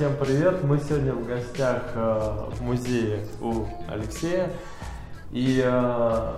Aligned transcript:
Всем 0.00 0.16
привет! 0.16 0.64
Мы 0.64 0.78
сегодня 0.78 1.12
в 1.12 1.26
гостях 1.26 1.82
э, 1.94 2.48
в 2.52 2.62
музее 2.62 3.26
у 3.42 3.66
Алексея 3.86 4.50
и 5.30 5.62
э, 5.62 6.32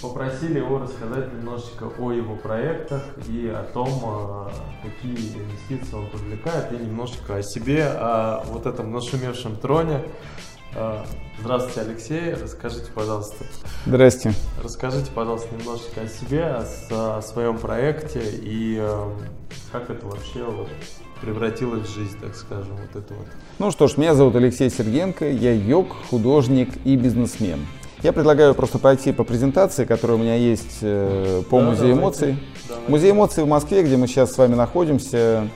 попросили 0.00 0.58
его 0.58 0.78
рассказать 0.78 1.32
немножечко 1.32 1.90
о 1.98 2.12
его 2.12 2.36
проектах 2.36 3.02
и 3.26 3.48
о 3.48 3.64
том, 3.74 3.88
э, 3.88 4.50
какие 4.84 5.36
инвестиции 5.36 5.96
он 5.96 6.06
привлекает, 6.10 6.70
и 6.70 6.76
немножечко 6.76 7.34
о 7.34 7.42
себе, 7.42 7.88
о 7.88 8.44
вот 8.46 8.66
этом 8.66 8.92
нашумевшем 8.92 9.56
троне. 9.56 10.04
Здравствуйте, 11.40 11.80
Алексей. 11.80 12.34
Расскажите, 12.34 12.92
пожалуйста. 12.94 13.44
Здрасте. 13.84 14.32
Расскажите, 14.62 15.10
пожалуйста, 15.10 15.52
немножечко 15.56 16.02
о 16.02 16.06
себе, 16.06 16.44
о, 16.44 17.16
о 17.16 17.22
своем 17.22 17.58
проекте 17.58 18.20
и 18.22 18.80
как 19.72 19.90
это 19.90 20.06
вообще 20.06 20.44
вот 20.44 20.68
превратилось 21.20 21.88
в 21.88 21.94
жизнь, 21.94 22.18
так 22.20 22.34
скажем, 22.34 22.76
вот 22.76 23.02
это 23.02 23.14
вот. 23.14 23.26
Ну 23.58 23.70
что 23.70 23.86
ж, 23.86 23.96
меня 23.96 24.14
зовут 24.14 24.36
Алексей 24.36 24.70
Сергенко, 24.70 25.28
я 25.28 25.52
йог, 25.52 25.88
художник 26.10 26.70
и 26.84 26.96
бизнесмен. 26.96 27.60
Я 28.02 28.12
предлагаю 28.12 28.54
просто 28.54 28.78
пойти 28.78 29.12
по 29.12 29.24
презентации, 29.24 29.84
которая 29.84 30.18
у 30.18 30.20
меня 30.20 30.36
есть 30.36 30.78
э, 30.82 31.42
по 31.50 31.60
да, 31.60 31.70
музею 31.70 31.94
эмоций. 31.94 32.36
Давайте. 32.68 32.90
Музей 32.90 33.10
эмоций 33.10 33.42
в 33.42 33.48
Москве, 33.48 33.82
где 33.82 33.96
мы 33.96 34.06
сейчас 34.06 34.32
с 34.32 34.38
вами 34.38 34.54
находимся, 34.54 35.48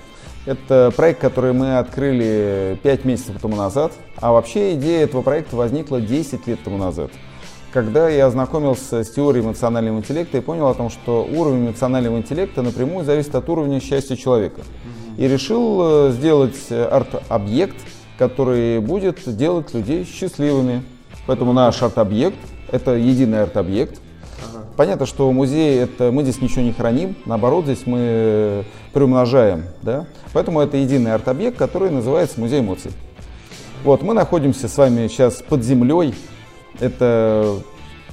это 0.45 0.93
проект, 0.97 1.21
который 1.21 1.53
мы 1.53 1.79
открыли 1.79 2.79
5 2.83 3.05
месяцев 3.05 3.41
тому 3.41 3.55
назад. 3.55 3.93
А 4.17 4.33
вообще 4.33 4.75
идея 4.75 5.05
этого 5.05 5.23
проекта 5.23 5.55
возникла 5.55 6.01
10 6.01 6.47
лет 6.49 6.59
тому 6.65 6.79
назад. 6.79 7.11
Когда 7.73 8.09
я 8.09 8.27
ознакомился 8.27 9.05
с 9.05 9.11
теорией 9.11 9.45
эмоционального 9.45 9.99
интеллекта 9.99 10.39
и 10.39 10.41
понял 10.41 10.67
о 10.67 10.75
том, 10.75 10.91
что 10.91 11.25
уровень 11.25 11.69
эмоционального 11.69 12.19
интеллекта 12.19 12.63
напрямую 12.63 13.05
зависит 13.05 13.35
от 13.37 13.49
уровня 13.49 13.81
счастья 13.81 14.17
человека. 14.17 14.63
И 15.19 15.29
решил 15.29 16.09
э, 16.09 16.13
сделать 16.13 16.57
э, 16.71 16.85
арт-объект, 16.85 17.77
который 18.19 18.81
будет 18.81 19.21
делать 19.37 19.73
людей 19.75 20.05
счастливыми. 20.05 20.83
Поэтому 21.27 21.53
наш 21.53 21.83
арт-объект– 21.83 22.39
это 22.73 22.93
единый 22.93 23.43
арт-объект, 23.43 24.01
Понятно, 24.77 25.05
что 25.05 25.31
музей 25.33 25.79
это 25.79 26.11
мы 26.11 26.23
здесь 26.23 26.41
ничего 26.41 26.63
не 26.63 26.73
храним, 26.73 27.15
наоборот, 27.27 27.65
здесь 27.65 27.83
мы 27.85 28.65
приумножаем, 28.95 29.65
да. 29.83 30.07
Поэтому 30.33 30.61
это 30.61 30.79
единый 30.79 31.13
арт-объект, 31.13 31.59
который 31.59 31.91
называется 31.91 32.41
музей 32.41 32.61
эмоций. 32.61 32.91
Вот, 33.85 34.03
мы 34.03 34.15
находимся 34.15 34.69
с 34.69 34.79
вами 34.79 35.09
сейчас 35.09 35.43
под 35.43 35.63
землей. 35.63 36.15
Это 36.81 37.57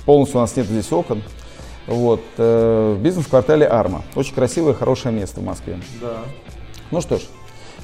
полностью 0.06 0.40
у 0.40 0.42
нас 0.42 0.56
нет 0.56 0.66
здесь 0.66 0.92
окон. 0.92 1.24
Вот, 1.88 2.22
э, 2.38 2.96
в 2.98 3.02
бизнес-квартале 3.02 3.66
Арма. 3.66 4.04
Очень 4.16 4.36
красивое, 4.36 4.74
хорошее 4.74 5.16
место 5.16 5.40
в 5.40 5.44
Москве. 5.44 5.80
Да. 6.02 6.18
Ну 6.92 7.02
что 7.02 7.18
ж, 7.18 7.22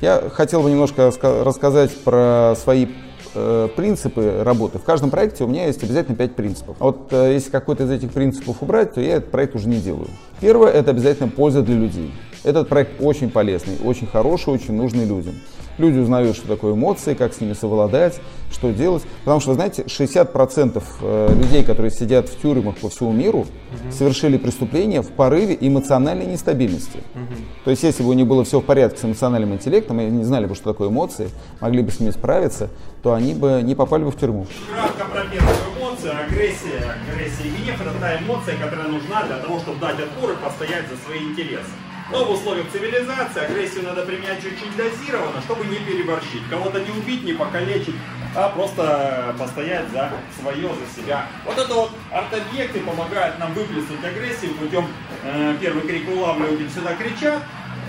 я 0.02 0.30
хотел 0.31 0.64
бы 0.64 0.72
немножко 0.72 1.11
рассказать 1.22 1.95
про 2.03 2.56
свои 2.58 2.88
э, 3.36 3.70
принципы 3.75 4.42
работы. 4.44 4.80
В 4.80 4.84
каждом 4.84 5.11
проекте 5.11 5.44
у 5.44 5.48
меня 5.48 5.67
есть 5.67 5.84
обязательно 5.84 6.17
5 6.17 6.36
принципов. 6.36 6.75
Вот 6.80 7.14
э, 7.14 7.33
если 7.33 7.52
какой-то 7.52 7.83
из 7.83 7.92
этих 7.92 8.11
принципов 8.11 8.58
убрать, 8.61 8.95
то 8.95 9.02
я 9.02 9.17
этот 9.17 9.30
проект 9.30 9.56
уже 9.56 9.70
не 9.70 9.78
делаю. 9.78 10.08
Первое– 10.42 10.72
это 10.73 10.89
обязательно 10.89 11.30
польза 11.30 11.61
для 11.61 11.76
людей. 11.76 12.11
Этот 12.44 12.67
проект 12.67 13.00
очень 13.00 13.30
полезный, 13.30 13.78
очень 13.83 14.08
хороший, 14.08 14.53
очень 14.53 14.73
нужный 14.73 15.06
людям. 15.06 15.36
Люди 15.77 15.99
узнают, 15.99 16.35
что 16.35 16.47
такое 16.47 16.73
эмоции, 16.73 17.13
как 17.13 17.33
с 17.33 17.41
ними 17.41 17.53
совладать, 17.53 18.19
что 18.51 18.71
делать. 18.71 19.03
Потому 19.19 19.39
что, 19.39 19.49
вы 19.49 19.55
знаете, 19.55 19.83
60% 19.83 20.83
э, 21.01 21.35
людей, 21.35 21.63
которые 21.63 21.91
сидят 21.91 22.29
в 22.29 22.41
тюрьмах 22.41 22.77
по 22.77 22.89
всему 22.89 23.11
миру, 23.11 23.39
угу. 23.39 23.91
совершили 23.91 24.37
преступления 24.37 25.02
в 25.02 25.09
порыве 25.09 25.58
эмоциональной 25.59 26.25
нестабильности. 26.25 26.99
Угу. 27.14 27.35
То 27.65 27.71
есть, 27.71 27.83
если 27.83 28.03
бы 28.03 28.09
у 28.09 28.14
них 28.14 28.27
было 28.27 28.43
все 28.43 28.59
в 28.59 28.64
порядке 28.64 28.99
с 28.99 29.05
эмоциональным 29.05 29.53
интеллектом, 29.53 29.99
и 29.99 30.05
они 30.05 30.17
не 30.17 30.23
знали 30.23 30.45
бы, 30.45 30.55
что 30.55 30.71
такое 30.71 30.89
эмоции, 30.89 31.30
могли 31.59 31.81
бы 31.81 31.91
с 31.91 31.99
ними 31.99 32.11
справиться, 32.11 32.69
то 33.03 33.14
они 33.14 33.33
бы 33.33 33.61
не 33.64 33.75
попали 33.75 34.03
бы 34.03 34.11
в 34.11 34.17
тюрьму. 34.17 34.47
Кратко 34.71 35.05
про 35.05 35.21
первую 35.25 35.55
эмоцию. 35.77 36.14
Агрессия, 36.25 36.95
агрессия 37.11 37.47
и 37.47 37.64
гнев– 37.64 37.81
это 37.81 37.91
та 37.99 38.17
эмоция, 38.17 38.55
которая 38.58 38.87
нужна 38.87 39.23
для 39.23 39.37
того, 39.37 39.59
чтобы 39.59 39.80
дать 39.80 39.99
отпор 39.99 40.31
и 40.31 40.35
постоять 40.35 40.85
за 40.89 40.97
свои 41.05 41.19
интересы. 41.19 41.71
Но 42.11 42.23
в 42.23 42.32
условиях 42.32 42.67
цивилизации 42.71 43.43
агрессию 43.43 43.83
надо 43.83 44.04
применять 44.05 44.42
чуть-чуть 44.42 44.76
дозированно, 44.77 45.42
чтобы 45.42 45.66
не 45.66 45.77
переборщить. 45.77 46.48
Кого-то 46.49 46.80
не 46.80 46.92
убить, 46.92 47.23
не 47.23 47.33
покалечить, 47.33 47.95
а 48.36 48.49
просто 48.49 49.36
постоять 49.39 49.89
за 49.89 50.11
свое, 50.39 50.70
за 50.70 51.02
себя. 51.02 51.26
Вот 51.45 51.58
это 51.58 51.73
вот 51.73 51.92
арт-объекты 52.11 52.82
помогают 52.82 53.39
нам 53.39 53.54
выплеснуть 53.54 54.05
агрессию 54.05 54.54
путем 54.54 54.88
э, 55.23 55.58
первый 55.60 55.82
крик 55.82 56.08
улавливатель 56.08 56.70
сюда 56.70 56.95
кричат, 56.95 57.42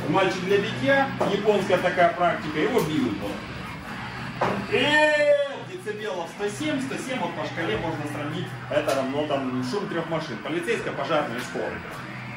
мальчик 0.08 0.40
для 0.44 0.58
битья, 0.58 1.08
японская 1.30 1.76
такая 1.78 2.14
практика, 2.14 2.58
его 2.58 2.80
бьют. 2.80 3.18
Вот. 3.20 3.32
децибелов 5.70 6.28
107, 6.38 6.80
107 6.80 7.18
вот 7.18 7.34
по 7.34 7.44
шкале 7.44 7.76
можно 7.76 8.02
сравнить, 8.10 8.46
это 8.70 8.94
равно 8.94 9.26
там 9.26 9.62
шум 9.70 9.86
трех 9.88 10.08
машин, 10.08 10.38
полицейская, 10.42 10.94
пожарная, 10.94 11.40
скорая 11.40 11.80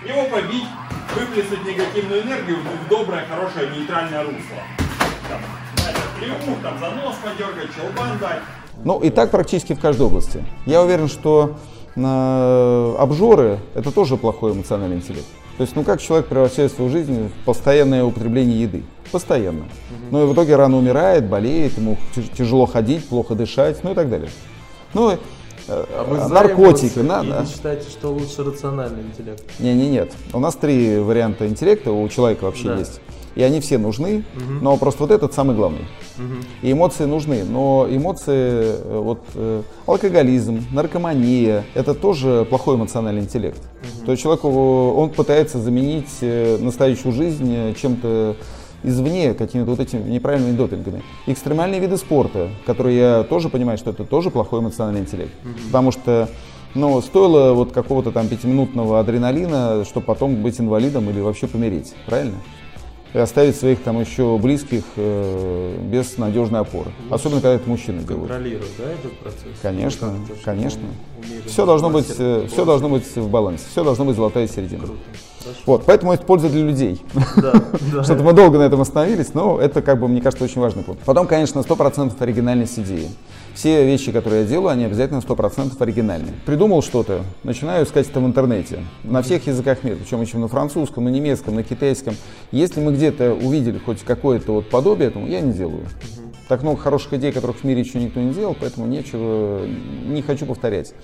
его 0.05 0.25
побить, 0.25 0.65
выплеснуть 1.15 1.65
негативную 1.65 2.23
энергию 2.23 2.57
в 2.57 2.89
доброе, 2.89 3.25
хорошее, 3.25 3.69
нейтральное 3.77 4.23
русло. 4.23 4.57
Там, 5.27 5.41
плюх, 6.19 6.61
там 6.61 6.79
занос 6.79 7.15
подергать, 7.23 7.75
челбан 7.75 8.17
дать. 8.19 8.41
Ну 8.83 8.99
и 8.99 9.09
так 9.09 9.31
практически 9.31 9.73
в 9.73 9.79
каждой 9.79 10.07
области. 10.07 10.43
Я 10.65 10.81
уверен, 10.81 11.09
что 11.09 11.57
э, 11.95 12.95
обжоры– 12.97 13.59
это 13.75 13.91
тоже 13.91 14.15
плохой 14.15 14.53
эмоциональный 14.53 14.97
интеллект. 14.97 15.27
То 15.57 15.63
есть, 15.63 15.75
ну 15.75 15.83
как 15.83 16.01
человек 16.01 16.27
превращает 16.27 16.71
свою 16.71 16.89
жизнь 16.89 17.27
в 17.27 17.45
постоянное 17.45 18.05
употребление 18.05 18.61
еды? 18.61 18.83
Постоянно. 19.11 19.65
Ну 20.11 20.23
и 20.23 20.27
в 20.27 20.33
итоге 20.33 20.55
рано 20.55 20.77
умирает, 20.77 21.27
болеет, 21.27 21.77
ему 21.77 21.97
тяжело 22.37 22.65
ходить, 22.65 23.09
плохо 23.09 23.35
дышать, 23.35 23.83
ну 23.83 23.91
и 23.91 23.95
так 23.95 24.09
далее. 24.09 24.29
Ну, 24.93 25.17
а 25.69 26.03
вы 26.03 26.33
наркотики. 26.33 26.99
На, 26.99 27.21
или 27.21 27.45
считаете, 27.45 27.89
что 27.89 28.09
лучше 28.09 28.43
рациональный 28.43 29.03
интеллект? 29.03 29.43
Не, 29.59 29.73
не, 29.73 29.89
нет. 29.89 30.11
У 30.33 30.39
нас 30.39 30.55
три 30.55 30.97
варианта 30.99 31.47
интеллекта 31.47 31.91
у 31.91 32.07
человека 32.09 32.45
вообще 32.45 32.69
да. 32.69 32.79
есть. 32.79 33.01
И 33.35 33.43
они 33.43 33.61
все 33.61 33.77
нужны, 33.77 34.25
угу. 34.35 34.53
но 34.61 34.77
просто 34.77 35.03
вот 35.03 35.11
этот 35.11 35.33
самый 35.33 35.55
главный. 35.55 35.85
Угу. 36.17 36.33
И 36.63 36.71
эмоции 36.71 37.05
нужны, 37.05 37.43
но 37.43 37.87
эмоции, 37.89 38.33
э, 38.33 38.99
вот 38.99 39.21
э, 39.35 39.61
алкоголизм, 39.85 40.65
наркомания, 40.71 41.63
это 41.73 41.93
тоже 41.93 42.45
плохой 42.49 42.75
эмоциональный 42.75 43.21
интеллект. 43.21 43.59
Угу. 43.59 44.05
То 44.07 44.11
есть 44.11 44.23
человек, 44.23 44.43
он 44.43 45.11
пытается 45.11 45.59
заменить 45.59 46.09
э, 46.21 46.57
настоящую 46.59 47.13
жизнь 47.13 47.75
чем-то 47.75 48.35
извне 48.83 49.33
какими-то 49.33 49.71
вот 49.71 49.79
этими 49.79 50.09
неправильными 50.09 50.55
допингами. 50.55 51.03
Экстремальные 51.27 51.79
виды 51.79 51.97
спорта, 51.97 52.49
которые 52.65 52.97
я 52.97 53.23
тоже 53.23 53.49
понимаю, 53.49 53.77
что 53.77 53.91
это 53.91 54.03
тоже 54.03 54.29
плохой 54.29 54.59
эмоциональный 54.61 55.01
интеллект. 55.01 55.31
Mm-hmm. 55.43 55.65
Потому 55.67 55.91
что 55.91 56.29
ну, 56.75 57.01
стоило 57.01 57.53
вот 57.53 57.71
какого-то 57.71 58.11
там 58.11 58.27
пятиминутного 58.27 58.99
адреналина, 58.99 59.85
чтобы 59.85 60.05
потом 60.05 60.41
быть 60.41 60.59
инвалидом 60.59 61.09
или 61.09 61.19
вообще 61.19 61.47
помереть, 61.47 61.95
правильно? 62.05 62.35
И 63.11 63.17
оставить 63.17 63.55
своих 63.55 63.81
там 63.81 63.99
еще 63.99 64.37
близких 64.37 64.83
э, 64.95 65.79
без 65.91 66.19
надежной 66.19 66.59
опоры. 66.59 66.91
Лучше 66.99 67.15
Особенно, 67.15 67.41
когда 67.41 67.55
это 67.55 67.67
мужчины 67.67 68.03
делают. 68.03 68.29
Контролируют, 68.29 68.69
да, 68.77 68.83
этот 68.83 69.17
процесс? 69.17 69.59
Конечно, 69.63 70.11
ну, 70.11 70.35
конечно. 70.45 70.83
Все 71.47 71.65
должно, 71.65 71.89
быть, 71.89 72.13
э, 72.19 72.45
все 72.51 72.65
должно 72.65 72.87
быть 72.87 73.15
в 73.15 73.29
балансе, 73.29 73.65
все 73.71 73.83
должно 73.83 74.05
быть 74.05 74.15
золотая 74.15 74.47
середина. 74.47 74.85
Круто. 74.85 74.99
Вот, 75.69 75.85
поэтому 75.85 76.13
это 76.13 76.25
польза 76.25 76.49
для 76.49 76.63
людей. 76.63 76.99
Да, 77.35 77.53
да. 77.93 78.03
Что-то 78.03 78.23
мы 78.23 78.33
долго 78.33 78.57
на 78.57 78.63
этом 78.63 78.81
остановились, 78.81 79.35
но 79.35 79.59
это, 79.61 79.83
как 79.83 79.99
бы, 79.99 80.07
мне 80.07 80.19
кажется, 80.19 80.43
очень 80.43 80.59
важный 80.59 80.81
пункт. 80.81 81.03
Потом, 81.05 81.27
конечно, 81.27 81.59
100% 81.59 82.13
оригинальность 82.19 82.79
идеи. 82.79 83.07
Все 83.53 83.85
вещи, 83.85 84.11
которые 84.11 84.41
я 84.41 84.47
делаю, 84.47 84.69
они 84.69 84.85
обязательно 84.85 85.19
100% 85.19 85.73
оригинальные. 85.79 86.33
Придумал 86.43 86.81
что-то, 86.81 87.21
начинаю 87.43 87.85
искать 87.85 88.09
это 88.09 88.19
в 88.19 88.25
интернете. 88.25 88.83
На 89.03 89.21
всех 89.21 89.45
языках 89.45 89.83
мира, 89.83 89.97
причем 89.97 90.21
еще 90.21 90.39
на 90.39 90.47
французском, 90.47 91.03
на 91.03 91.09
немецком, 91.09 91.53
на 91.53 91.61
китайском. 91.61 92.15
Если 92.51 92.81
мы 92.81 92.91
где-то 92.91 93.35
увидели 93.35 93.77
хоть 93.77 94.01
какое-то 94.01 94.53
вот 94.53 94.71
подобие 94.71 95.09
этому, 95.09 95.27
я 95.27 95.39
не 95.39 95.53
делаю. 95.53 95.85
Так 96.47 96.63
много 96.63 96.81
хороших 96.81 97.13
идей, 97.13 97.31
которых 97.31 97.57
в 97.57 97.63
мире 97.63 97.81
еще 97.81 97.99
никто 97.99 98.19
не 98.19 98.33
делал, 98.33 98.57
поэтому 98.59 98.87
нечего, 98.87 99.67
не 99.67 100.23
хочу 100.23 100.47
повторять. 100.47 100.95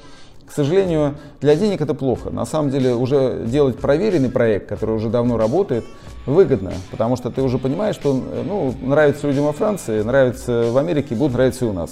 К 0.47 0.51
сожалению, 0.51 1.15
для 1.41 1.55
денег 1.55 1.81
это 1.81 1.93
плохо. 1.93 2.29
На 2.29 2.45
самом 2.45 2.69
деле 2.69 2.93
уже 2.93 3.43
делать 3.45 3.77
проверенный 3.77 4.29
проект, 4.29 4.69
который 4.69 4.95
уже 4.95 5.09
давно 5.09 5.37
работает, 5.37 5.85
выгодно, 6.25 6.73
потому 6.91 7.15
что 7.15 7.29
ты 7.31 7.41
уже 7.41 7.57
понимаешь, 7.57 7.95
что 7.95 8.13
ну, 8.13 8.73
нравится 8.81 9.27
людям 9.27 9.45
во 9.45 9.53
Франции, 9.53 10.01
нравится 10.01 10.71
в 10.71 10.77
Америке, 10.77 11.15
будут 11.15 11.33
нравиться 11.33 11.65
и 11.65 11.67
у 11.67 11.73
нас. 11.73 11.91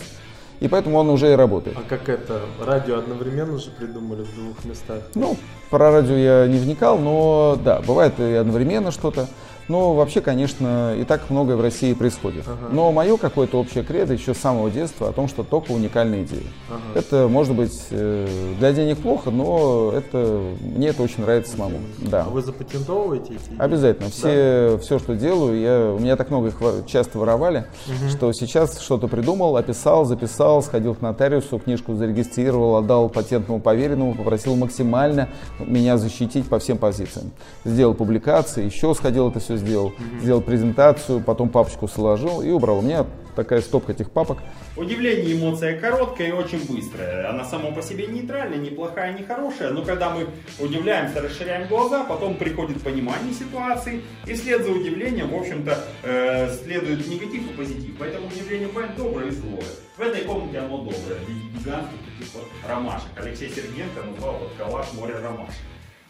И 0.59 0.67
поэтому 0.67 0.97
он 0.97 1.09
уже 1.09 1.33
и 1.33 1.35
работает. 1.35 1.75
А 1.77 1.81
как 1.87 2.07
это? 2.07 2.39
Радио 2.65 2.99
одновременно 2.99 3.57
же 3.57 3.69
придумали 3.71 4.23
в 4.23 4.33
двух 4.33 4.63
местах? 4.63 5.01
Ну, 5.13 5.35
про 5.69 5.91
радио 5.91 6.15
я 6.15 6.47
не 6.47 6.57
вникал, 6.57 6.97
но 6.97 7.59
да, 7.61 7.81
бывает 7.85 8.17
и 8.19 8.33
одновременно 8.33 8.91
что-то. 8.91 9.27
Ну, 9.67 9.93
вообще, 9.93 10.21
конечно, 10.21 10.95
и 10.95 11.03
так 11.03 11.29
многое 11.29 11.55
в 11.55 11.61
России 11.61 11.93
происходит. 11.93 12.43
Ага. 12.47 12.69
Но 12.71 12.91
мое 12.91 13.17
какое-то 13.17 13.59
общее 13.59 13.83
кредо 13.83 14.13
еще 14.13 14.33
с 14.33 14.37
самого 14.37 14.69
детства 14.69 15.09
о 15.09 15.11
том, 15.13 15.27
что 15.27 15.43
только 15.43 15.71
уникальные 15.71 16.23
идеи. 16.23 16.47
Ага. 16.69 16.99
Это, 16.99 17.27
может 17.27 17.55
быть, 17.55 17.87
э, 17.91 18.27
для 18.59 18.73
денег 18.73 18.99
плохо, 18.99 19.31
но 19.31 19.91
это, 19.95 20.41
мне 20.61 20.89
это 20.89 21.03
очень 21.03 21.21
нравится 21.21 21.55
самому. 21.55 21.79
Да. 21.99 22.23
А 22.23 22.29
вы 22.29 22.41
запатентовываете 22.41 23.33
эти 23.33 23.47
идеи? 23.49 23.57
Обязательно. 23.59 24.09
Все, 24.09 24.71
да. 24.71 24.77
все, 24.79 24.99
что 24.99 25.15
делаю, 25.15 25.59
я, 25.59 25.93
у 25.93 25.99
меня 25.99 26.15
так 26.15 26.29
много 26.29 26.49
их 26.49 26.55
часто 26.87 27.19
воровали, 27.19 27.65
угу. 27.87 28.09
что 28.09 28.33
сейчас 28.33 28.79
что-то 28.79 29.07
придумал, 29.07 29.55
описал, 29.55 30.05
записал, 30.05 30.61
сходил 30.61 30.95
к 30.95 31.01
нотариусу, 31.01 31.59
книжку 31.59 31.95
зарегистрировал, 31.95 32.75
отдал 32.77 33.09
патентному 33.09 33.59
поверенному, 33.59 34.15
попросил 34.15 34.55
максимально 34.55 35.29
меня 35.59 35.97
защитить 35.97 36.47
по 36.49 36.59
всем 36.59 36.77
позициям. 36.77 37.31
Сделал 37.63 37.93
публикации, 37.93 38.65
еще 38.65 38.93
сходил 38.93 39.29
это 39.29 39.39
все 39.39 39.52
все 39.53 39.65
сделал. 39.65 39.87
Угу. 39.87 40.21
Сделал 40.21 40.41
презентацию, 40.41 41.21
потом 41.21 41.49
папочку 41.49 41.87
сложил 41.87 42.41
и 42.41 42.49
убрал. 42.49 42.79
У 42.79 42.81
меня 42.81 43.05
такая 43.35 43.61
стопка 43.61 43.93
этих 43.93 44.11
папок. 44.11 44.39
Удивление 44.77 45.35
эмоция 45.35 45.79
короткая 45.79 46.29
и 46.29 46.31
очень 46.31 46.65
быстрая. 46.67 47.29
Она 47.29 47.43
сама 47.45 47.71
по 47.71 47.81
себе 47.81 48.07
нейтральная, 48.07 48.57
не 48.57 48.69
плохая, 48.69 49.13
не 49.13 49.23
хорошая. 49.23 49.71
Но 49.71 49.83
когда 49.83 50.09
мы 50.11 50.27
удивляемся, 50.59 51.21
расширяем 51.21 51.67
глаза, 51.67 52.03
потом 52.03 52.35
приходит 52.35 52.81
понимание 52.81 53.33
ситуации. 53.33 54.01
И 54.25 54.33
вслед 54.33 54.63
за 54.63 54.71
удивлением, 54.71 55.29
в 55.31 55.35
общем-то, 55.35 55.77
э, 56.03 56.55
следует 56.63 57.07
негатив 57.07 57.51
и 57.51 57.53
позитив. 57.55 57.95
Поэтому 57.99 58.27
удивление 58.27 58.67
бывает 58.67 58.95
доброе 58.95 59.27
и 59.27 59.31
злое. 59.31 59.63
В 59.97 60.01
этой 60.01 60.21
комнате 60.21 60.59
оно 60.59 60.77
доброе, 60.77 61.19
в 61.25 61.29
виде 61.29 61.59
таких 61.59 62.67
ромашек. 62.67 63.09
Алексей 63.15 63.49
Сергенко 63.49 64.01
назвал 64.11 64.37
вот 64.39 64.51
коллаж 64.57 64.87
море 64.93 65.15
ромашек. 65.15 65.55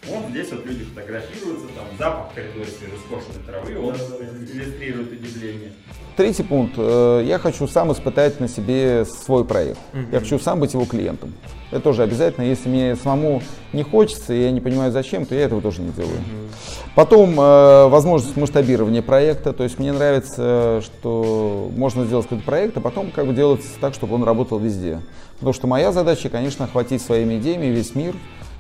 Вот 0.06 0.30
здесь 0.32 0.52
вот 0.52 0.66
люди 0.66 0.84
фотографируются, 0.84 1.68
там 1.68 1.86
запах 1.98 2.32
в 2.32 2.36
коридоре 2.36 2.66
свежескошенной 2.66 3.44
травы, 3.46 3.78
он 3.80 3.96
иллюстрирует 3.96 5.12
удивление. 5.14 5.72
Третий 6.18 6.44
пункт. 6.44 6.74
Э, 6.78 7.24
я 7.26 7.40
хочу 7.40 7.68
сам 7.68 7.92
испытать 7.92 8.40
на 8.40 8.48
себе 8.48 9.06
свой 9.06 9.46
проект. 9.46 9.80
Угу. 9.94 10.12
Я 10.12 10.20
хочу 10.20 10.38
сам 10.40 10.60
быть 10.60 10.74
его 10.74 10.86
клиентом. 10.86 11.34
Это 11.72 11.82
тоже 11.82 12.04
обязательно. 12.04 12.44
Если 12.44 12.70
мне 12.70 12.96
самому 12.96 13.42
не 13.72 13.84
хочется, 13.84 14.34
и 14.34 14.44
я 14.44 14.52
не 14.52 14.62
понимаю 14.62 14.92
зачем, 14.92 15.26
то 15.26 15.34
я 15.34 15.46
этого 15.46 15.62
тоже 15.62 15.82
не 15.82 15.92
делаю. 15.92 16.18
Угу. 16.18 16.54
Потом 16.96 17.40
э, 17.40 17.88
возможность 17.88 18.36
масштабирования 18.36 19.02
проекта. 19.02 19.54
То 19.54 19.64
есть 19.64 19.80
мне 19.80 19.92
нравится, 19.94 20.82
что 20.84 21.72
можно 21.76 22.06
сделать 22.06 22.26
какой-то 22.26 22.46
проект, 22.46 22.78
а 22.78 22.82
потом 22.82 23.10
как 23.10 23.26
бы 23.26 23.34
делать 23.34 23.62
так, 23.80 23.94
чтобы 23.94 24.16
он 24.16 24.24
работал 24.24 24.60
везде. 24.60 25.00
Потому 25.36 25.54
что 25.54 25.66
моя 25.66 25.92
задача, 25.92 26.30
конечно, 26.30 26.66
охватить 26.66 27.02
своими 27.02 27.38
идеями 27.38 27.68
весь 27.68 27.96
мир 27.96 28.14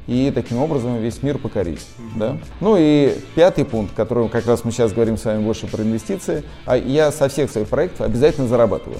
и 0.07 0.31
таким 0.33 0.57
образом 0.57 0.97
весь 0.97 1.23
мир 1.23 1.37
покорить. 1.37 1.85
Да? 2.15 2.37
Ну 2.59 2.75
и 2.77 3.15
пятый 3.35 3.65
пункт, 3.65 3.93
который 3.95 4.27
как 4.29 4.45
раз 4.45 4.63
мы 4.65 4.71
сейчас 4.71 4.93
говорим 4.93 5.17
с 5.17 5.25
вами 5.25 5.43
больше 5.43 5.67
про 5.67 5.83
инвестиции, 5.83 6.43
а 6.65 6.77
я 6.77 7.11
со 7.11 7.29
всех 7.29 7.51
своих 7.51 7.67
проектов 7.67 8.01
обязательно 8.01 8.47
зарабатываю. 8.47 8.99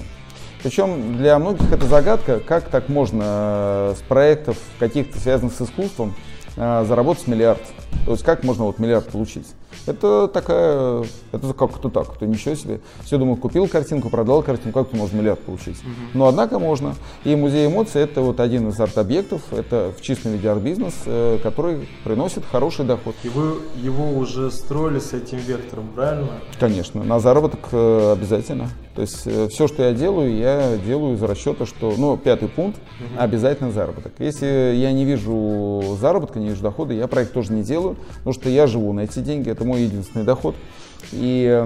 Причем 0.62 1.18
для 1.18 1.38
многих 1.38 1.70
это 1.70 1.86
загадка, 1.86 2.40
как 2.40 2.70
так 2.70 2.88
можно 2.88 3.22
э, 3.26 3.94
с 3.98 4.02
проектов 4.02 4.56
каких-то 4.78 5.18
связанных 5.18 5.52
с 5.52 5.60
искусством 5.60 6.14
э, 6.56 6.84
заработать 6.88 7.26
миллиард. 7.26 7.60
То 8.06 8.12
есть 8.12 8.24
как 8.24 8.44
можно 8.44 8.64
вот 8.64 8.78
миллиард 8.78 9.06
получить? 9.08 9.46
Это 9.86 10.28
такая, 10.28 11.04
это 11.32 11.52
как 11.52 11.78
это 11.78 11.90
так, 11.90 12.16
это 12.16 12.26
ничего 12.26 12.54
себе. 12.54 12.80
Все 13.04 13.18
думаю, 13.18 13.36
купил 13.36 13.68
картинку, 13.68 14.08
продал 14.08 14.42
картинку, 14.42 14.80
как 14.80 14.90
ты 14.90 14.96
можешь 14.96 15.14
миллиард 15.14 15.40
получить? 15.40 15.76
Угу. 15.82 16.18
Но 16.18 16.26
однако 16.26 16.58
можно. 16.58 16.94
И 17.24 17.36
музей 17.36 17.66
эмоций 17.66 18.00
это 18.02 18.22
вот 18.22 18.40
один 18.40 18.68
из 18.68 18.80
арт-объектов, 18.80 19.42
это 19.52 19.92
в 19.96 20.00
чистом 20.00 20.32
виде 20.32 20.48
арт-бизнес, 20.48 20.94
э, 21.06 21.38
который 21.42 21.88
приносит 22.02 22.44
хороший 22.50 22.84
доход. 22.86 23.14
И 23.24 23.28
вы 23.28 23.58
его 23.76 24.10
уже 24.10 24.50
строили 24.50 24.98
с 24.98 25.12
этим 25.12 25.38
вектором, 25.38 25.88
правильно? 25.94 26.28
Конечно, 26.58 27.04
на 27.04 27.20
заработок 27.20 27.60
э, 27.72 28.12
обязательно. 28.12 28.70
То 28.94 29.02
есть 29.02 29.22
э, 29.26 29.48
все, 29.48 29.66
что 29.66 29.82
я 29.82 29.92
делаю, 29.92 30.36
я 30.36 30.76
делаю 30.78 31.16
из 31.16 31.22
расчета, 31.22 31.66
что, 31.66 31.94
ну, 31.98 32.16
пятый 32.16 32.48
пункт, 32.48 32.78
угу. 32.78 33.20
обязательно 33.20 33.70
заработок. 33.70 34.12
Если 34.18 34.46
я 34.76 34.92
не 34.92 35.04
вижу 35.04 35.96
заработка, 36.00 36.38
не 36.38 36.48
вижу 36.48 36.62
дохода, 36.62 36.94
я 36.94 37.08
проект 37.08 37.32
тоже 37.32 37.52
не 37.52 37.62
делаю, 37.62 37.96
потому 38.18 38.32
что 38.32 38.48
я 38.48 38.66
живу 38.66 38.92
на 38.92 39.00
эти 39.00 39.18
деньги, 39.18 39.50
это 39.50 39.64
мой 39.64 39.73
единственный 39.76 40.24
доход. 40.24 40.56
И, 41.12 41.64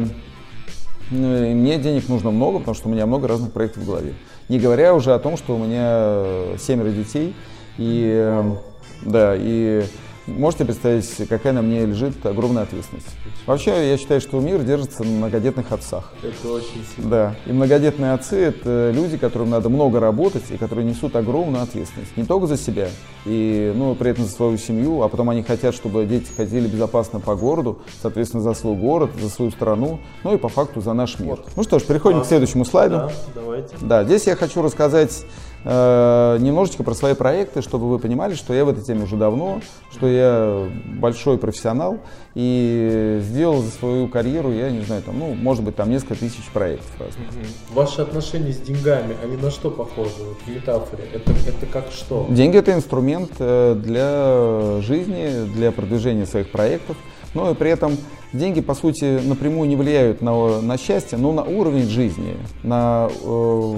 ну, 1.11 1.45
и 1.45 1.55
мне 1.55 1.79
денег 1.79 2.09
нужно 2.09 2.31
много, 2.31 2.59
потому 2.59 2.75
что 2.75 2.89
у 2.89 2.93
меня 2.93 3.07
много 3.07 3.29
разных 3.29 3.53
проектов 3.53 3.83
в 3.83 3.87
голове. 3.87 4.15
Не 4.49 4.59
говоря 4.59 4.95
уже 4.95 5.15
о 5.15 5.19
том, 5.19 5.37
что 5.37 5.55
у 5.55 5.59
меня 5.59 6.57
семеро 6.59 6.91
детей, 6.91 7.35
и, 7.77 8.43
да, 9.03 9.35
и 9.37 9.85
Можете 10.37 10.67
представить, 10.67 11.29
какая 11.29 11.53
на 11.55 11.63
мне 11.63 11.87
лежит 11.87 12.25
огромная 12.27 12.65
ответственность. 12.65 13.09
Вообще, 13.47 13.91
я 13.91 13.97
считаю, 13.97 14.21
что 14.21 14.39
мир 14.41 14.63
держится 14.63 15.03
на 15.03 15.11
многодетных 15.11 15.73
отцах. 15.73 16.13
Это 16.23 16.53
очень 16.53 16.85
сильно. 16.95 17.11
Да. 17.11 17.37
И 17.47 17.53
многодетные 17.53 18.13
отцы– 18.13 18.37
это 18.37 18.91
люди, 18.95 19.17
которым 19.17 19.51
надо 19.51 19.71
много 19.71 20.01
работать 20.01 20.45
и 20.51 20.59
которые 20.59 20.85
несут 20.85 21.17
огромную 21.17 21.63
ответственность. 21.63 22.15
Не 22.17 22.25
только 22.25 22.47
за 22.47 22.59
себя, 22.59 22.89
и, 23.25 23.73
ну, 23.75 23.95
при 23.95 24.11
этом 24.11 24.25
за 24.25 24.31
свою 24.31 24.59
семью, 24.59 25.03
а 25.03 25.09
потом 25.09 25.31
они 25.31 25.43
хотят, 25.43 25.75
чтобы 25.75 26.05
дети 26.05 26.31
ходили 26.37 26.69
безопасно 26.69 27.21
по 27.21 27.35
городу, 27.35 27.79
соответственно, 28.03 28.43
за 28.43 28.53
свой 28.53 28.77
город, 28.77 29.11
за 29.19 29.31
свою 29.31 29.51
страну, 29.51 29.99
ну 30.25 30.35
и 30.35 30.37
по 30.37 30.49
факту 30.49 30.83
за 30.83 30.93
наш 30.93 31.19
мир. 31.19 31.31
Вот. 31.31 31.49
Ну 31.57 31.63
что 31.63 31.79
ж, 31.79 31.85
переходим 31.85 32.19
а, 32.19 32.21
к 32.23 32.27
следующему 32.27 32.67
слайду. 32.67 32.97
Да, 32.97 33.13
давайте. 33.35 33.75
Да, 33.81 34.05
здесь 34.05 34.27
я 34.27 34.37
хочу 34.37 34.61
рассказать 34.61 35.25
немножечко 35.65 36.83
про 36.85 36.95
свои 36.95 37.15
проекты, 37.15 37.63
чтобы 37.63 37.89
вы 37.89 37.99
понимали, 37.99 38.35
что 38.35 38.55
я 38.55 38.65
в 38.65 38.69
этой 38.69 38.83
теме 38.83 39.05
уже 39.05 39.17
давно, 39.17 39.61
что 39.91 40.07
я 40.07 40.69
большой 41.01 41.39
профессионал 41.39 41.99
и 42.35 43.21
сделал 43.23 43.63
за 43.63 43.71
свою 43.71 44.09
карьеру, 44.09 44.53
я 44.53 44.71
не 44.71 44.83
знаю, 44.83 45.03
там, 45.03 45.19
ну, 45.19 45.35
может 45.35 45.65
быть, 45.65 45.75
там 45.75 45.91
несколько 45.91 46.15
тысяч 46.15 46.45
проектов 46.53 46.89
разных. 46.99 47.27
Ваши 47.73 48.01
отношения 48.01 48.53
с 48.53 48.59
деньгами, 48.59 49.17
они 49.25 49.37
на 49.37 49.51
что 49.51 49.71
похожи 49.71 50.13
вот, 50.21 50.39
в 50.47 50.49
метафоре? 50.49 51.05
Это, 51.13 51.33
это 51.33 51.67
как 51.67 51.91
что? 51.91 52.27
Деньги 52.31 52.57
это 52.57 52.73
инструмент 52.73 53.33
э, 53.39 53.75
для 53.75 54.81
жизни, 54.83 55.49
для 55.53 55.73
продвижения 55.73 56.27
своих 56.27 56.51
проектов, 56.51 56.97
но 57.39 57.53
и 57.53 57.55
при 57.55 57.71
этом 57.71 57.97
деньги, 58.33 58.61
по 58.61 58.75
сути, 58.75 59.21
напрямую 59.25 59.69
не 59.69 59.77
влияют 59.77 60.21
на, 60.21 60.61
на 60.61 60.77
счастье, 60.77 61.17
но 61.17 61.33
на 61.33 61.45
уровень 61.45 61.89
жизни, 61.89 62.37
на 62.65 63.09
э, 63.09 63.75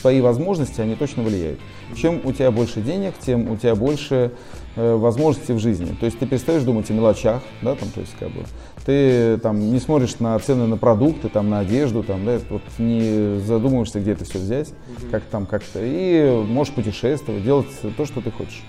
свои 0.00 0.20
возможности 0.20 0.80
они 0.80 0.94
точно 0.94 1.24
влияют. 1.24 1.58
Чем 1.96 2.20
у 2.24 2.32
тебя 2.32 2.52
больше 2.52 2.80
денег, 2.80 3.14
тем 3.18 3.50
у 3.50 3.56
тебя 3.56 3.74
больше 3.74 4.30
э, 4.76 4.94
возможностей 4.94 5.54
в 5.54 5.58
жизни. 5.58 5.94
То 5.98 6.06
есть 6.06 6.18
ты 6.20 6.26
перестаешь 6.26 6.62
думать 6.62 6.88
о 6.90 6.94
мелочах, 6.94 7.42
да, 7.62 7.74
там, 7.74 7.88
то 7.88 8.00
есть 8.00 8.14
как 8.18 8.30
бы 8.30 8.44
ты 8.86 9.38
там 9.38 9.72
не 9.72 9.80
смотришь 9.80 10.20
на 10.20 10.38
цены 10.38 10.66
на 10.66 10.76
продукты, 10.76 11.28
там, 11.28 11.50
на 11.50 11.58
одежду, 11.58 12.04
там, 12.04 12.24
да, 12.24 12.38
вот 12.50 12.62
не 12.78 13.40
задумываешься, 13.40 13.98
где 13.98 14.12
это 14.12 14.24
все 14.24 14.38
взять, 14.38 14.68
mm-hmm. 14.68 15.10
как 15.10 15.24
там 15.24 15.46
как-то, 15.46 15.80
и 15.82 16.44
можешь 16.46 16.72
путешествовать, 16.72 17.42
делать 17.42 17.66
то, 17.96 18.04
что 18.04 18.20
ты 18.20 18.30
хочешь. 18.30 18.62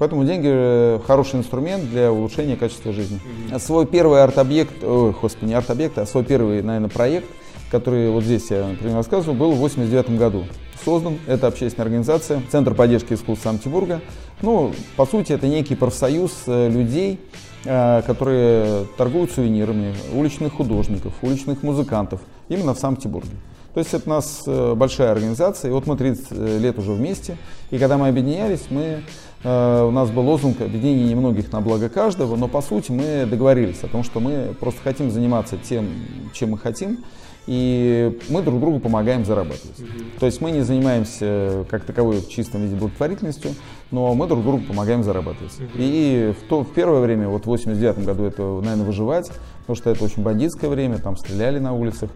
Поэтому 0.00 0.24
деньги 0.24 0.48
э, 0.50 0.98
хороший 1.06 1.40
инструмент 1.40 1.90
для 1.90 2.10
улучшения 2.10 2.56
качества 2.56 2.90
жизни. 2.90 3.20
Mm-hmm. 3.20 3.58
Свой 3.58 3.84
первый 3.84 4.22
арт-объект, 4.22 4.82
ой, 4.82 5.14
господи, 5.20 5.50
не 5.50 5.54
арт-объект, 5.54 5.98
а 5.98 6.06
свой 6.06 6.24
первый, 6.24 6.62
наверное, 6.62 6.88
проект, 6.88 7.26
который 7.70 8.08
вот 8.08 8.24
здесь 8.24 8.50
я, 8.50 8.66
например, 8.66 8.96
рассказывал, 8.96 9.34
был 9.34 9.52
в 9.52 9.58
89 9.58 10.16
году. 10.16 10.46
Создан, 10.82 11.18
это 11.26 11.48
общественная 11.48 11.84
организация, 11.84 12.42
Центр 12.50 12.72
поддержки 12.72 13.12
искусств 13.12 13.44
Санкт-Петербурга. 13.44 14.00
Ну, 14.40 14.72
по 14.96 15.04
сути, 15.04 15.34
это 15.34 15.46
некий 15.46 15.74
профсоюз 15.74 16.32
э, 16.46 16.70
людей, 16.70 17.20
э, 17.66 18.00
которые 18.06 18.86
торгуют 18.96 19.32
сувенирами, 19.32 19.94
уличных 20.14 20.54
художников, 20.54 21.12
уличных 21.20 21.62
музыкантов, 21.62 22.22
именно 22.48 22.72
в 22.72 22.78
Санкт-Петербурге. 22.78 23.36
То 23.74 23.80
есть 23.80 23.94
это 23.94 24.04
у 24.06 24.10
нас 24.10 24.42
большая 24.46 25.12
организация, 25.12 25.70
и 25.70 25.72
вот 25.72 25.86
мы 25.86 25.96
30 25.96 26.32
лет 26.60 26.78
уже 26.78 26.92
вместе, 26.92 27.36
и 27.70 27.78
когда 27.78 27.98
мы 27.98 28.08
объединялись, 28.08 28.62
мы 28.70 29.02
Э, 29.42 29.84
у 29.86 29.90
нас 29.90 30.10
был 30.10 30.22
лозунг 30.22 30.60
объединения 30.60 31.10
немногих 31.10 31.52
на 31.52 31.60
благо 31.60 31.88
каждого, 31.88 32.36
но 32.36 32.48
по 32.48 32.60
сути 32.60 32.90
мы 32.92 33.26
договорились 33.26 33.82
о 33.82 33.88
том, 33.88 34.04
что 34.04 34.20
мы 34.20 34.54
просто 34.58 34.80
хотим 34.82 35.10
заниматься 35.10 35.56
тем, 35.56 35.88
чем 36.34 36.50
мы 36.50 36.58
хотим, 36.58 37.04
и 37.46 38.18
мы 38.28 38.42
друг 38.42 38.60
другу 38.60 38.80
помогаем 38.80 39.24
зарабатывать. 39.24 39.78
Mm-hmm. 39.78 40.18
То 40.20 40.26
есть 40.26 40.40
мы 40.42 40.50
не 40.50 40.60
занимаемся 40.60 41.64
как 41.70 41.84
таковой 41.84 42.20
в 42.20 42.28
чистом 42.28 42.62
виде 42.62 42.76
благотворительностью, 42.76 43.52
но 43.90 44.14
мы 44.14 44.26
друг 44.26 44.44
другу 44.44 44.62
помогаем 44.64 45.02
зарабатывать. 45.02 45.54
Mm-hmm. 45.58 45.70
И 45.78 46.34
в, 46.38 46.48
то, 46.48 46.62
в 46.62 46.72
первое 46.72 47.00
время, 47.00 47.28
вот 47.28 47.44
в 47.44 47.46
89 47.46 48.04
году 48.04 48.24
это, 48.24 48.42
наверное, 48.42 48.84
выживать, 48.84 49.32
потому 49.70 49.76
что 49.76 49.90
это 49.90 50.04
очень 50.04 50.22
бандитское 50.22 50.68
время, 50.68 50.98
там 50.98 51.16
стреляли 51.16 51.60
на 51.60 51.72
улицах, 51.72 52.10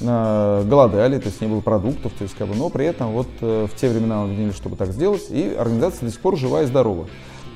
голодали, 0.00 1.18
то 1.18 1.28
есть 1.28 1.40
не 1.40 1.46
было 1.46 1.60
продуктов, 1.60 2.12
то 2.12 2.24
есть 2.24 2.34
как 2.34 2.48
бы, 2.48 2.56
но 2.56 2.68
при 2.68 2.86
этом 2.86 3.12
вот 3.12 3.28
э, 3.40 3.66
в 3.72 3.76
те 3.76 3.88
времена 3.88 4.24
объединили, 4.24 4.50
чтобы 4.50 4.76
так 4.76 4.90
сделать, 4.90 5.30
и 5.30 5.54
организация 5.56 6.06
до 6.06 6.12
сих 6.12 6.20
пор 6.20 6.36
жива 6.36 6.62
и 6.62 6.66
здорова 6.66 7.06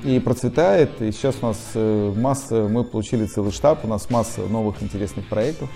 и 0.03 0.19
процветает. 0.19 1.01
И 1.01 1.11
сейчас 1.11 1.35
у 1.41 1.47
нас 1.47 1.57
э, 1.75 2.13
масса, 2.15 2.67
мы 2.69 2.83
получили 2.83 3.25
целый 3.25 3.51
штаб, 3.51 3.83
у 3.83 3.87
нас 3.87 4.09
масса 4.09 4.41
новых 4.41 4.81
интересных 4.81 5.27
проектов 5.27 5.69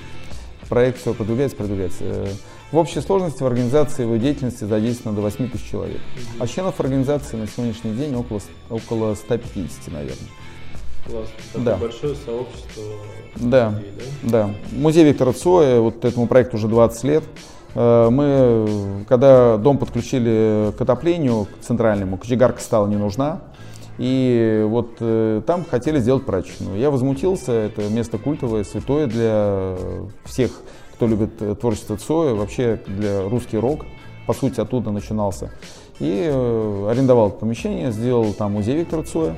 проект 0.70 1.00
все 1.00 1.14
продвигается, 1.14 1.58
продвигается. 1.58 2.04
Э, 2.04 2.28
в 2.72 2.78
общей 2.78 3.02
сложности 3.02 3.44
в 3.44 3.46
организации 3.46 4.04
его 4.04 4.16
деятельности 4.16 4.64
задействовано 4.64 5.18
до 5.18 5.22
8 5.22 5.50
тысяч 5.50 5.70
человек. 5.70 6.02
А 6.40 6.48
членов 6.48 6.80
организации 6.80 7.38
на 7.38 7.48
сегодняшний 7.48 7.94
день 7.94 8.16
около, 8.16 8.42
около 8.70 9.14
150, 9.16 9.94
наверное. 9.94 10.30
Такое 11.06 11.26
да. 11.56 11.78
большое 11.78 12.16
сообщество 12.16 12.84
да. 13.36 13.70
людей, 13.70 13.92
да? 14.24 14.48
Да. 14.48 14.50
Музей 14.72 15.06
Виктора 15.06 15.34
Цоя, 15.34 15.80
вот 15.80 16.04
этому 16.04 16.28
проекту 16.28 16.58
уже 16.58 16.68
20 16.68 17.04
лет. 17.04 17.24
Э, 17.76 18.10
мы, 18.10 19.06
когда 19.08 19.58
дом 19.58 19.78
подключили 19.78 20.74
к 20.78 20.82
отоплению, 20.82 21.46
к 21.46 21.64
центральному, 21.64 22.18
кочегарка 22.18 22.60
стала 22.60 22.88
не 22.88 22.98
нужна. 22.98 23.42
И 23.98 24.66
вот 24.68 24.98
э, 25.00 25.42
там 25.46 25.64
хотели 25.64 26.00
сделать 26.00 26.26
прачечную. 26.26 26.78
Я 26.78 26.90
возмутился, 26.92 27.52
это 27.54 27.88
место 27.90 28.18
культовое, 28.18 28.64
святое 28.64 29.08
для 29.08 29.78
всех, 30.26 30.52
кто 30.94 31.08
любит 31.08 31.42
э, 31.42 31.56
творчество 31.56 31.96
Цоя, 31.96 32.34
вообще 32.34 32.82
для 32.88 33.30
русский 33.30 33.58
рок, 33.58 33.86
по 34.28 34.34
сути, 34.34 34.60
оттуда 34.60 34.92
начинался. 34.92 35.52
И 36.00 36.30
э, 36.30 36.88
арендовал 36.90 37.32
помещение, 37.32 37.92
сделал 37.92 38.34
там 38.34 38.54
музей 38.54 38.80
Виктора 38.80 39.04
Цоя. 39.04 39.36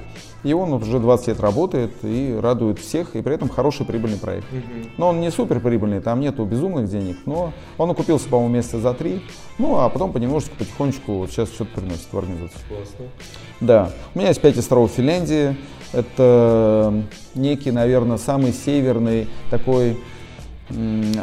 И 0.47 0.53
он 0.53 0.71
уже 0.71 0.99
20 0.99 1.27
лет 1.27 1.39
работает 1.41 1.91
и 2.03 2.39
радует 2.41 2.79
всех, 2.79 3.17
и 3.17 3.21
при 3.21 3.35
этом 3.35 3.49
хороший 3.49 3.85
прибыльный 3.85 4.17
проект. 4.17 4.45
Угу. 4.49 4.91
Но 4.95 5.09
он 5.09 5.19
не 5.19 5.29
супер 5.29 5.59
прибыльный, 5.59 5.99
там 5.99 6.21
нету 6.21 6.45
безумных 6.45 6.89
денег, 6.89 7.17
но 7.25 7.51
он 7.77 7.91
окупился, 7.91 8.29
по-моему, 8.29 8.55
месяца 8.55 8.79
за 8.79 8.93
три. 8.93 9.21
Ну, 9.57 9.77
а 9.77 9.89
потом 9.89 10.13
понемножечку, 10.13 10.55
потихонечку 10.55 11.15
вот 11.15 11.31
сейчас 11.31 11.49
что-то 11.49 11.81
приносит 11.81 12.07
в 12.09 12.17
организацию. 12.17 12.61
Классно. 12.69 13.05
Да. 13.59 13.91
У 14.15 14.19
меня 14.19 14.29
есть 14.29 14.39
пять 14.39 14.57
островов 14.57 14.91
Финляндии. 14.91 15.57
Это 15.91 16.93
некий, 17.35 17.71
наверное, 17.71 18.17
самый 18.17 18.53
северный 18.53 19.27
такой 19.49 19.99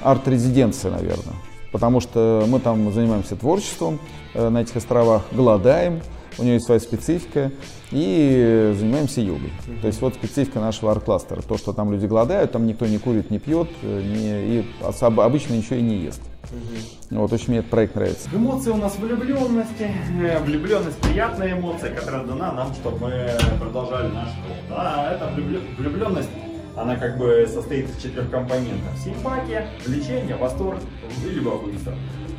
арт-резиденция, 0.02 0.90
наверное. 0.90 1.36
Потому 1.72 2.00
что 2.00 2.44
мы 2.46 2.60
там 2.60 2.92
занимаемся 2.92 3.36
творчеством 3.36 4.00
э, 4.34 4.50
на 4.50 4.60
этих 4.60 4.76
островах, 4.76 5.22
голодаем, 5.32 6.02
у 6.38 6.42
нее 6.42 6.54
есть 6.54 6.66
своя 6.66 6.80
специфика, 6.80 7.50
и 7.90 8.74
занимаемся 8.76 9.20
йогой. 9.20 9.50
Mm-hmm. 9.50 9.80
То 9.80 9.86
есть 9.86 10.00
вот 10.00 10.14
специфика 10.14 10.60
нашего 10.60 10.92
арт-кластера. 10.92 11.42
То, 11.42 11.56
что 11.56 11.72
там 11.72 11.92
люди 11.92 12.06
голодают, 12.06 12.52
там 12.52 12.66
никто 12.66 12.86
не 12.86 12.98
курит, 12.98 13.30
не 13.30 13.38
пьет, 13.38 13.68
э, 13.82 14.02
не, 14.02 14.60
и 14.60 14.66
особо, 14.82 15.24
обычно 15.24 15.54
ничего 15.54 15.76
и 15.76 15.82
не 15.82 15.96
ест. 15.96 16.20
Угу. 16.50 17.20
Вот 17.20 17.32
очень 17.32 17.48
мне 17.48 17.58
этот 17.58 17.70
проект 17.70 17.94
нравится. 17.94 18.28
Эмоции 18.32 18.70
у 18.70 18.76
нас 18.76 18.96
влюбленности. 18.98 19.90
Э, 20.20 20.42
влюбленность 20.42 20.98
приятная 20.98 21.52
эмоция, 21.52 21.94
которая 21.94 22.24
дана 22.24 22.52
нам, 22.52 22.74
чтобы 22.74 22.98
мы 22.98 23.30
продолжали 23.58 24.08
наш 24.12 24.28
труд. 24.28 24.56
Да, 24.68 25.12
это 25.12 25.32
влюбленность 25.78 26.28
она 26.76 26.96
как 26.96 27.18
бы 27.18 27.48
состоит 27.52 27.88
из 27.88 28.02
четырех 28.02 28.30
компонентов. 28.30 28.98
Симпатия, 29.02 29.68
влечение, 29.86 30.34
восторг 30.34 30.80
и 31.24 31.28
любопытство. 31.28 31.92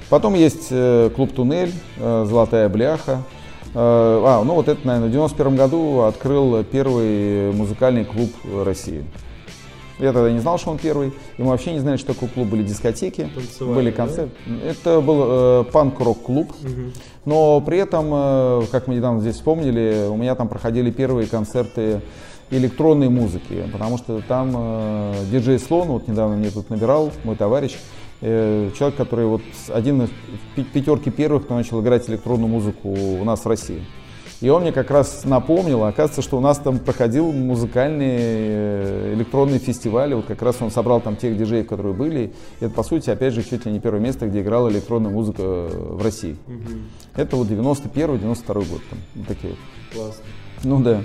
Потом 0.09 0.33
есть 0.33 0.67
э, 0.71 1.09
клуб 1.15 1.33
«Туннель», 1.33 1.71
«Золотая 1.97 2.67
бляха», 2.69 3.21
Э, 3.21 3.34
а, 3.75 4.43
ну 4.43 4.55
вот 4.55 4.67
это, 4.67 4.85
наверное, 4.87 5.09
в 5.09 5.11
91 5.11 5.55
году 5.55 6.01
открыл 6.01 6.63
первый 6.63 7.51
музыкальный 7.51 8.05
клуб 8.05 8.31
России. 8.63 9.03
Я 9.99 10.11
тогда 10.11 10.31
не 10.31 10.39
знал, 10.39 10.57
что 10.57 10.71
он 10.71 10.77
первый. 10.77 11.13
И 11.37 11.41
мы 11.41 11.49
вообще 11.49 11.71
не 11.71 11.79
знали, 11.79 11.97
что 11.97 12.13
такое 12.13 12.29
клуб. 12.29 12.47
Были 12.49 12.63
дискотеки, 12.63 13.29
были 13.61 13.91
концерты. 13.91 14.31
Да? 14.45 14.69
Это 14.69 15.01
был 15.01 15.23
э, 15.25 15.63
панк-рок-клуб. 15.71 16.51
Угу. 16.51 16.81
Но 17.25 17.61
при 17.61 17.77
этом, 17.77 18.09
э, 18.11 18.61
как 18.71 18.87
мы 18.87 18.95
недавно 18.95 19.21
здесь 19.21 19.35
вспомнили, 19.35 20.07
у 20.09 20.17
меня 20.17 20.35
там 20.35 20.49
проходили 20.49 20.91
первые 20.91 21.27
концерты 21.27 22.01
электронной 22.49 23.07
музыки. 23.07 23.69
Потому 23.71 23.97
что 23.97 24.21
там 24.27 24.53
э, 24.53 25.13
диджей 25.31 25.59
Слон, 25.59 25.87
вот 25.87 26.07
недавно 26.09 26.35
мне 26.35 26.49
тут 26.49 26.69
набирал, 26.69 27.11
мой 27.23 27.37
товарищ, 27.37 27.77
Э, 28.21 28.71
человек, 28.77 28.97
который 28.97 29.25
вот 29.25 29.41
один 29.69 30.03
из 30.03 30.09
пятерки 30.73 31.11
первых, 31.11 31.43
кто 31.43 31.55
начал 31.55 31.81
играть 31.81 32.09
электронную 32.09 32.47
музыку 32.47 32.89
у 32.89 33.23
нас 33.23 33.43
в 33.43 33.47
России. 33.47 33.81
И 34.41 34.49
он 34.49 34.63
мне 34.63 34.71
как 34.71 34.91
раз 34.91 35.23
напомнил, 35.23 35.83
оказывается, 35.85 36.21
что 36.21 36.37
у 36.37 36.41
нас 36.41 36.57
там 36.57 36.79
проходил 36.79 37.31
музыкальный 37.31 38.15
э, 38.17 39.13
электронный 39.15 39.59
фестиваль, 39.59 40.13
вот 40.13 40.25
как 40.25 40.41
раз 40.41 40.57
он 40.61 40.71
собрал 40.71 40.99
там 41.01 41.15
тех 41.15 41.37
диджеев, 41.37 41.67
которые 41.67 41.93
были. 41.93 42.33
И 42.59 42.65
это, 42.65 42.73
по 42.73 42.83
сути, 42.83 43.09
опять 43.09 43.33
же, 43.33 43.43
чуть 43.43 43.65
ли 43.65 43.71
не 43.71 43.79
первое 43.79 44.01
место, 44.01 44.27
где 44.27 44.41
играла 44.41 44.69
электронная 44.69 45.11
музыка 45.11 45.41
в 45.41 46.03
России. 46.03 46.37
Угу. 46.47 47.21
Это 47.21 47.35
вот 47.37 47.47
91-92 47.47 48.53
год, 48.53 48.81
там, 48.89 48.99
вот 49.15 49.27
такие 49.27 49.53
вот. 49.53 49.59
Классно. 49.93 50.23
Ну 50.63 50.79
да. 50.81 51.01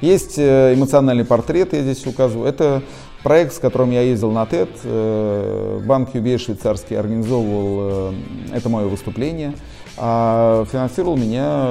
Есть 0.00 0.38
э, 0.38 0.74
эмоциональный 0.74 1.24
портрет, 1.24 1.72
я 1.72 1.82
здесь 1.82 2.06
указываю. 2.06 2.48
Это 2.48 2.82
Проект, 3.22 3.54
с 3.54 3.58
которым 3.58 3.90
я 3.90 4.02
ездил 4.02 4.30
на 4.30 4.46
ТЭД, 4.46 4.68
э, 4.84 5.80
банк 5.84 6.14
UBS 6.14 6.38
швейцарский 6.38 6.98
организовывал 6.98 8.12
э, 8.12 8.14
это 8.54 8.68
мое 8.68 8.86
выступление, 8.86 9.54
а 9.96 10.64
финансировал 10.70 11.16
меня 11.16 11.68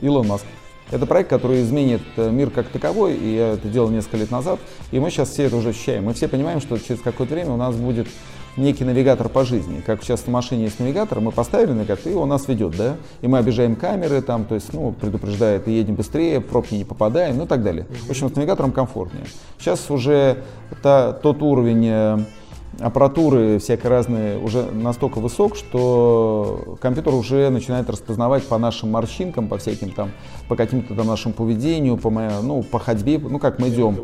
Илон 0.00 0.28
Маск. 0.28 0.44
Это 0.92 1.06
проект, 1.06 1.30
который 1.30 1.62
изменит 1.62 2.02
э, 2.16 2.30
мир 2.30 2.50
как 2.50 2.68
таковой, 2.68 3.14
и 3.14 3.34
я 3.34 3.48
это 3.54 3.66
делал 3.68 3.88
несколько 3.88 4.18
лет 4.18 4.30
назад, 4.30 4.60
и 4.90 5.00
мы 5.00 5.10
сейчас 5.10 5.30
все 5.30 5.44
это 5.44 5.56
уже 5.56 5.70
ощущаем. 5.70 6.04
Мы 6.04 6.12
все 6.12 6.28
понимаем, 6.28 6.60
что 6.60 6.76
через 6.76 7.00
какое-то 7.00 7.34
время 7.34 7.52
у 7.52 7.56
нас 7.56 7.74
будет 7.74 8.08
некий 8.56 8.84
навигатор 8.84 9.28
по 9.28 9.44
жизни. 9.44 9.82
Как 9.84 10.02
сейчас 10.02 10.20
в 10.20 10.28
машине 10.28 10.64
есть 10.64 10.78
навигатор, 10.78 11.20
мы 11.20 11.32
поставили 11.32 11.72
навигатор, 11.72 12.12
и 12.12 12.14
он 12.14 12.28
нас 12.28 12.48
ведет, 12.48 12.76
да? 12.76 12.96
И 13.20 13.28
мы 13.28 13.38
обижаем 13.38 13.76
камеры, 13.76 14.22
там, 14.22 14.44
то 14.44 14.54
есть, 14.54 14.72
ну, 14.72 14.92
предупреждает, 14.92 15.68
и 15.68 15.72
едем 15.72 15.94
быстрее, 15.94 16.40
в 16.40 16.46
пробки 16.46 16.74
не 16.74 16.84
попадаем, 16.84 17.36
ну 17.38 17.44
и 17.44 17.46
так 17.46 17.62
далее. 17.62 17.86
В 18.06 18.10
общем, 18.10 18.30
с 18.30 18.36
навигатором 18.36 18.72
комфортнее. 18.72 19.24
Сейчас 19.58 19.90
уже 19.90 20.38
та, 20.82 21.12
тот 21.12 21.42
уровень 21.42 21.86
э, 21.86 22.18
аппаратуры 22.80 23.58
всякие 23.58 23.90
разные 23.90 24.38
уже 24.38 24.62
настолько 24.62 25.18
высок, 25.18 25.56
что 25.56 26.76
компьютер 26.80 27.14
уже 27.14 27.50
начинает 27.50 27.88
распознавать 27.90 28.46
по 28.46 28.58
нашим 28.58 28.90
морщинкам, 28.90 29.48
по 29.48 29.58
всяким 29.58 29.90
там, 29.90 30.10
по 30.48 30.56
каким-то 30.56 30.94
там 30.94 31.06
нашему 31.06 31.34
поведению, 31.34 31.96
по, 31.96 32.10
моей, 32.10 32.30
ну, 32.42 32.62
по 32.62 32.78
ходьбе, 32.78 33.18
ну 33.18 33.38
как 33.38 33.58
мы 33.58 33.68
идем, 33.68 33.98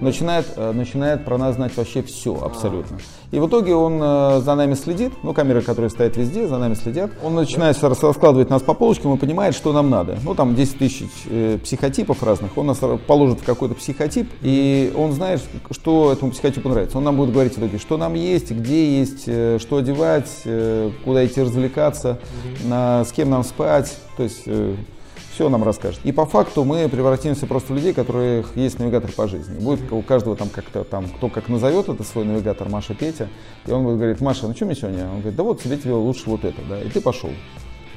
начинает, 0.00 0.46
э, 0.56 0.72
начинает 0.72 1.24
про 1.24 1.38
нас 1.38 1.56
знать 1.56 1.76
вообще 1.76 2.02
все 2.02 2.36
абсолютно. 2.40 2.98
И 3.32 3.38
в 3.38 3.46
итоге 3.46 3.74
он 3.74 4.00
э, 4.02 4.40
за 4.40 4.54
нами 4.56 4.74
следит, 4.74 5.12
ну 5.22 5.32
камеры, 5.32 5.62
которые 5.62 5.90
стоят 5.90 6.16
везде, 6.16 6.48
за 6.48 6.58
нами 6.58 6.74
следят. 6.74 7.12
Он 7.22 7.36
начинает 7.36 7.80
раскладывать 7.80 8.50
нас 8.50 8.62
по 8.62 8.74
полочкам 8.74 9.14
и 9.14 9.18
понимает, 9.18 9.54
что 9.54 9.72
нам 9.72 9.88
надо. 9.88 10.18
Ну 10.24 10.34
там 10.34 10.56
10 10.56 10.78
тысяч 10.78 11.08
э, 11.26 11.58
психотипов 11.62 12.22
разных, 12.24 12.56
он 12.58 12.66
нас 12.66 12.80
положит 13.06 13.40
в 13.40 13.44
какой-то 13.44 13.76
психотип, 13.76 14.28
и 14.42 14.92
он 14.96 15.12
знает, 15.12 15.42
что 15.70 16.12
этому 16.12 16.32
психотипу 16.32 16.68
нравится. 16.68 16.98
Он 16.98 17.04
нам 17.04 17.16
будет 17.16 17.32
говорить 17.32 17.54
в 17.54 17.58
итоге, 17.58 17.78
что 17.78 17.96
нам 17.96 18.14
есть, 18.14 18.50
где 18.50 18.98
есть, 18.98 19.24
э, 19.26 19.58
что 19.60 19.76
одевать, 19.76 20.30
э, 20.44 20.90
куда 21.04 21.24
идти 21.24 21.40
развлекаться, 21.40 22.18
на, 22.64 23.04
с 23.04 23.12
кем 23.12 23.30
нам 23.30 23.44
спать. 23.44 23.96
То 24.16 24.24
есть 24.24 24.42
э, 24.46 24.74
все 25.40 25.48
нам 25.48 25.64
расскажет. 25.64 26.00
И 26.04 26.12
по 26.12 26.26
факту 26.26 26.64
мы 26.64 26.86
превратимся 26.90 27.46
просто 27.46 27.72
в 27.72 27.76
людей, 27.76 27.94
которых 27.94 28.54
есть 28.56 28.78
навигатор 28.78 29.10
по 29.10 29.26
жизни. 29.26 29.58
Будет 29.58 29.90
у 29.90 30.02
каждого 30.02 30.36
там 30.36 30.50
как-то 30.50 30.84
там, 30.84 31.08
кто 31.08 31.30
как 31.30 31.48
назовет 31.48 31.88
это 31.88 32.04
свой 32.04 32.26
навигатор, 32.26 32.68
Маша, 32.68 32.92
Петя, 32.92 33.30
и 33.64 33.70
он 33.70 33.84
будет 33.84 33.96
говорить, 33.96 34.20
Маша, 34.20 34.46
ну 34.46 34.54
что 34.54 34.66
мне 34.66 34.74
сегодня? 34.74 35.04
Он 35.04 35.20
говорит, 35.20 35.36
да 35.36 35.42
вот 35.42 35.62
тебе 35.62 35.78
тебе 35.78 35.94
лучше 35.94 36.24
вот 36.26 36.44
это, 36.44 36.60
да, 36.68 36.78
и 36.78 36.90
ты 36.90 37.00
пошел. 37.00 37.30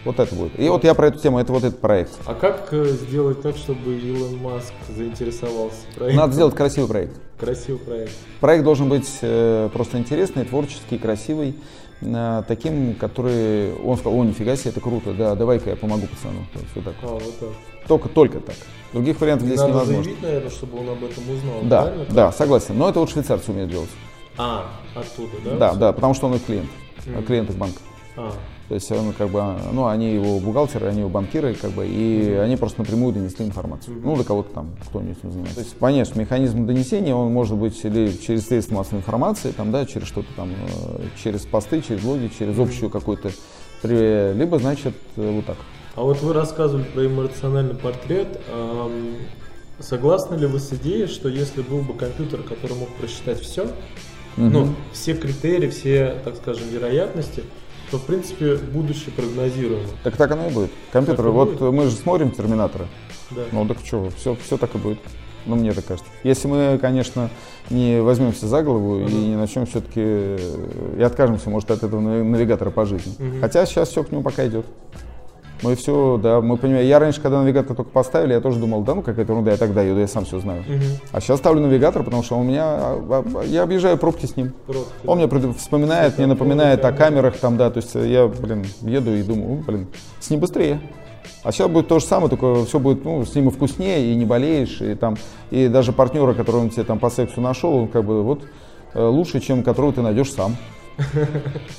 Вот 0.05 0.19
это 0.19 0.33
будет. 0.33 0.57
И 0.57 0.69
вот 0.69 0.85
я 0.85 0.93
про 0.93 1.07
эту 1.07 1.19
тему, 1.19 1.38
это 1.38 1.51
вот 1.51 1.65
этот 1.65 1.81
проект. 1.81 2.12
А 2.25 2.33
как 2.33 2.69
сделать 2.71 3.41
так, 3.41 3.57
чтобы 3.57 3.93
Илон 3.97 4.38
Маск 4.38 4.73
заинтересовался 4.95 5.79
проектом? 5.95 6.21
Надо 6.21 6.33
сделать 6.33 6.55
красивый 6.55 6.89
проект. 6.89 7.19
Красивый 7.38 7.79
проект. 7.79 8.13
Проект 8.39 8.63
должен 8.63 8.88
быть 8.88 9.09
э, 9.21 9.69
просто 9.73 9.97
интересный, 9.97 10.45
творческий, 10.45 10.97
красивый, 10.97 11.50
э, 11.50 11.53
таким, 12.48 12.95
который... 12.95 13.74
Он 13.75 13.98
сказал, 13.98 14.19
о, 14.19 14.24
нифига 14.24 14.55
себе, 14.55 14.72
это 14.72 14.79
круто, 14.79 15.13
да, 15.13 15.36
давай-ка 15.36 15.69
я 15.72 15.75
помогу 15.75 16.07
пацану. 16.07 16.45
То 16.53 16.60
есть, 16.60 16.75
вот 16.75 16.86
так. 16.86 16.95
А, 17.01 17.07
вот 17.07 17.39
так. 17.39 17.50
Только, 17.88 18.10
только 18.10 18.39
так. 18.39 18.55
Других 18.93 19.19
вариантов 19.19 19.48
здесь 19.48 19.60
Надо 19.60 19.74
невозможно. 19.74 20.03
заявить, 20.03 20.22
наверное, 20.22 20.50
чтобы 20.50 20.79
он 20.79 20.89
об 20.89 21.03
этом 21.03 21.29
узнал. 21.29 21.55
Да, 21.63 21.93
да, 22.10 22.31
согласен. 22.31 22.77
Но 22.77 22.89
это 22.89 23.00
вот 23.00 23.10
швейцарцы 23.10 23.51
умеют 23.51 23.72
делать. 23.72 23.89
А, 24.38 24.65
оттуда, 24.95 25.33
да? 25.43 25.55
Да, 25.57 25.74
да, 25.74 25.93
потому 25.93 26.13
что 26.13 26.27
он 26.27 26.36
их 26.36 26.45
клиент, 26.45 26.69
mm. 27.05 27.24
клиент 27.25 27.50
их 27.50 27.57
банка. 27.57 27.79
А. 28.15 28.31
То 28.74 28.77
есть 28.77 28.92
он 28.92 29.13
как 29.13 29.30
бы, 29.30 29.39
ну, 29.72 29.86
они 29.86 30.15
его 30.15 30.39
бухгалтеры, 30.39 30.88
они 30.88 31.01
его 31.01 31.10
банкиры, 31.10 31.53
как 31.53 31.70
бы, 31.74 31.86
и 31.86 31.92
mm-hmm. 31.92 32.42
они 32.42 32.56
просто 32.58 32.80
напрямую 32.80 33.13
донесли 33.13 33.46
информацию. 33.46 33.96
Mm-hmm. 33.96 34.01
Ну, 34.03 34.15
для 34.15 34.24
кого-то 34.24 34.51
там, 34.51 34.72
кто 34.88 35.00
этим 35.00 35.15
занимается. 35.22 35.53
То 35.53 35.62
есть, 35.62 35.75
конечно, 35.80 36.20
механизм 36.20 36.65
донесения, 36.65 37.13
он 37.13 37.32
может 37.32 37.56
быть 37.56 37.80
или 37.86 38.12
через 38.13 38.48
средства 38.48 38.77
массовой 38.77 39.01
информации, 39.01 39.51
там, 39.51 39.72
да, 39.72 39.86
через 39.86 40.08
что-то 40.08 40.27
там, 40.36 40.50
э, 40.50 41.03
через 41.24 41.42
посты, 41.42 41.84
через 41.84 42.01
блоги, 42.01 42.32
через 42.36 42.56
mm-hmm. 42.56 42.63
общую 42.63 42.89
какую-то, 42.89 43.30
либо, 43.84 44.58
значит, 44.58 44.96
э, 45.18 45.32
вот 45.36 45.46
так. 45.46 45.58
А 45.96 46.01
вот 46.01 46.20
вы 46.24 46.34
рассказывали 46.34 46.86
про 46.86 47.06
эмоциональный 47.06 47.75
портрет. 47.75 48.42
Согласны 49.77 50.34
ли 50.34 50.48
вы 50.48 50.60
с 50.60 50.74
идеей, 50.74 51.06
что 51.06 51.30
если 51.30 51.62
был 51.62 51.82
бы 51.82 51.94
компьютер, 51.94 52.42
который 52.42 52.75
мог 52.75 52.89
просчитать 52.96 53.39
все, 53.39 53.65
угу. 53.65 53.72
ну, 54.36 54.75
все 54.94 55.13
критерии, 55.13 55.70
все, 55.70 56.15
так 56.24 56.38
скажем, 56.38 56.68
вероятности, 56.70 57.44
то, 57.93 58.00
в 58.00 58.05
принципе, 58.05 58.55
будущее 58.55 59.12
прогнозируемо. 59.15 59.88
Так 60.03 60.17
так 60.17 60.31
оно 60.31 60.47
и 60.47 60.50
будет. 60.51 60.71
Компьютер, 60.91 61.27
вот 61.27 61.59
будет? 61.59 61.62
мы 61.73 61.83
же 61.83 61.91
смотрим 61.91 62.31
Терминатора. 62.31 62.88
Да. 63.29 63.43
Ну 63.51 63.67
так 63.67 63.77
что, 63.85 64.09
все, 64.17 64.35
все 64.43 64.57
так 64.57 64.73
и 64.73 64.79
будет. 64.79 64.97
Ну, 65.45 65.57
мне 65.57 65.73
так 65.73 65.85
кажется. 65.85 66.09
Если 66.23 66.47
мы, 66.47 66.79
конечно, 66.81 67.29
не 67.69 68.01
возьмемся 68.01 68.47
за 68.47 68.63
голову 68.63 68.97
uh-huh. 68.97 69.12
и 69.12 69.13
не 69.13 69.35
начнем 69.35 69.67
все-таки 69.67 70.01
и 70.97 71.03
откажемся, 71.03 71.51
может, 71.51 71.69
от 71.69 71.83
этого 71.83 72.01
навигатора 72.01 72.71
по 72.71 72.85
жизни. 72.85 73.13
Uh-huh. 73.19 73.41
Хотя 73.41 73.63
сейчас 73.67 73.89
все 73.89 74.03
к 74.03 74.12
нему 74.12 74.23
пока 74.23 74.47
идет. 74.47 74.65
Мы 75.63 75.75
все, 75.75 76.20
да, 76.22 76.41
мы 76.41 76.58
понимаем. 76.58 76.86
Я 76.86 77.00
раньше, 77.00 77.22
когда 77.22 77.41
навигатор 77.41 77.75
только 77.75 77.89
поставили, 77.89 78.34
я 78.34 78.41
тоже 78.41 78.60
думал, 78.60 78.82
да, 78.82 78.96
ну 78.96 79.01
какая-то 79.01 79.32
ерунда, 79.32 79.51
я 79.51 79.58
тогда 79.58 79.82
еду, 79.82 80.00
я 80.00 80.08
сам 80.08 80.25
все 80.25 80.39
знаю. 80.39 80.62
Угу. 80.62 80.84
А 81.13 81.22
сейчас 81.22 81.39
ставлю 81.39 81.62
навигатор, 81.62 82.03
потому 82.03 82.22
что 82.22 82.38
у 82.38 82.43
меня, 82.43 82.63
а, 82.65 83.24
а, 83.36 83.43
я 83.46 83.63
объезжаю 83.63 83.98
пробки 83.98 84.25
с 84.25 84.36
ним. 84.36 84.53
Пробки, 84.67 84.89
Он 85.05 85.20
да. 85.20 85.38
мне 85.38 85.53
вспоминает, 85.53 86.17
мне 86.17 86.27
напоминает 86.27 86.84
о 86.84 86.91
камерах 86.91 87.38
там, 87.38 87.55
да, 87.55 87.70
то 87.70 87.77
есть 87.77 87.96
я, 87.96 88.27
блин, 88.27 88.65
еду 88.82 89.15
и 89.15 89.24
думаю, 89.24 89.63
блин, 89.65 89.88
с 90.20 90.29
ним 90.29 90.41
быстрее. 90.41 90.82
А 91.43 91.51
сейчас 91.51 91.70
будет 91.70 91.88
то 91.88 92.00
же 92.00 92.05
самое, 92.05 92.29
только 92.29 92.65
все 92.65 92.79
будет, 92.79 93.05
ну, 93.05 93.25
с 93.25 93.34
ним 93.34 93.48
и 93.48 93.51
вкуснее, 93.51 94.12
и 94.12 94.15
не 94.15 94.25
болеешь, 94.25 94.82
и 94.82 94.96
там, 94.96 95.15
и 95.50 95.67
даже 95.67 95.93
партнера, 95.93 96.34
которого 96.34 96.62
он 96.62 96.70
тебе 96.70 96.84
там 96.84 97.00
по 97.00 97.10
сексу 97.10 97.41
нашел, 97.41 97.74
он 97.74 97.88
как 97.88 98.03
бы 98.03 98.24
вот 98.24 98.43
э, 98.93 99.05
лучше, 99.05 99.39
чем 99.39 99.63
которого 99.63 99.93
ты 99.93 100.01
найдешь 100.01 100.32
сам. 100.32 100.55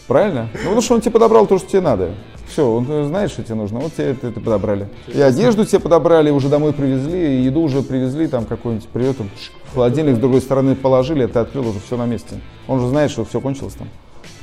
Правильно? 0.07 0.49
Ну, 0.53 0.59
потому 0.61 0.81
что 0.81 0.95
он 0.95 1.01
тебе 1.01 1.13
подобрал 1.13 1.47
то, 1.47 1.59
что 1.59 1.69
тебе 1.69 1.81
надо. 1.81 2.11
Все, 2.55 2.71
он 2.71 2.87
э, 2.89 3.05
знает, 3.07 3.33
что 3.33 3.43
тебе 3.43 3.57
нужно, 3.57 3.81
вот 3.81 3.95
тебе 3.95 4.11
это, 4.11 4.29
это 4.29 4.39
подобрали. 4.39 4.87
И 5.13 5.21
одежду 5.21 5.65
тебе 5.65 5.81
подобрали, 5.81 6.31
уже 6.31 6.49
домой 6.49 6.73
привезли, 6.73 7.41
и 7.41 7.43
еду 7.43 7.63
уже 7.63 7.83
привезли, 7.83 8.29
там 8.29 8.45
какой-нибудь 8.45 8.87
привет, 8.93 9.17
холодильник 9.75 10.15
с 10.15 10.19
другой 10.21 10.41
стороны 10.41 10.77
положили, 10.77 11.27
ты 11.27 11.41
открыл, 11.41 11.67
уже 11.67 11.81
все 11.81 11.97
на 11.97 12.07
месте. 12.07 12.37
Он 12.69 12.79
же 12.79 12.87
знает, 12.87 13.11
что 13.11 13.25
все 13.25 13.41
кончилось 13.41 13.75
там. 13.75 13.89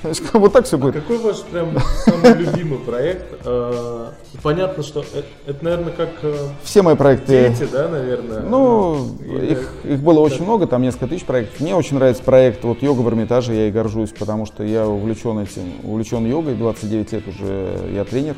Вот 0.33 0.53
так 0.53 0.65
все 0.65 0.77
будет. 0.77 0.95
А 0.95 1.01
какой 1.01 1.17
ваш 1.19 1.41
прям 1.43 1.77
самый 2.05 2.33
любимый 2.33 2.79
проект? 2.79 3.25
А, 3.45 4.13
понятно, 4.41 4.83
что 4.83 5.01
это, 5.01 5.25
это 5.45 5.63
наверное, 5.63 5.93
как 5.93 6.09
э, 6.23 6.35
все 6.63 6.81
мои 6.81 6.95
проекты. 6.95 7.49
Дети, 7.49 7.69
да, 7.71 7.87
наверное. 7.87 8.41
Ну, 8.41 9.15
Или... 9.23 9.51
их, 9.53 9.73
их 9.83 9.99
было 9.99 10.19
очень 10.19 10.43
много, 10.43 10.67
там 10.67 10.81
несколько 10.81 11.07
тысяч 11.07 11.25
проектов. 11.25 11.59
Мне 11.59 11.75
очень 11.75 11.97
нравится 11.97 12.23
проект 12.23 12.63
вот 12.63 12.81
йога 12.81 13.01
в 13.01 13.09
Эрмитаже, 13.09 13.53
я 13.53 13.67
и 13.67 13.71
горжусь, 13.71 14.11
потому 14.17 14.45
что 14.45 14.63
я 14.63 14.87
увлечен 14.87 15.39
этим, 15.39 15.73
увлечен 15.83 16.25
йогой, 16.25 16.55
29 16.55 17.11
лет 17.11 17.27
уже 17.27 17.89
я 17.93 18.03
тренер. 18.05 18.35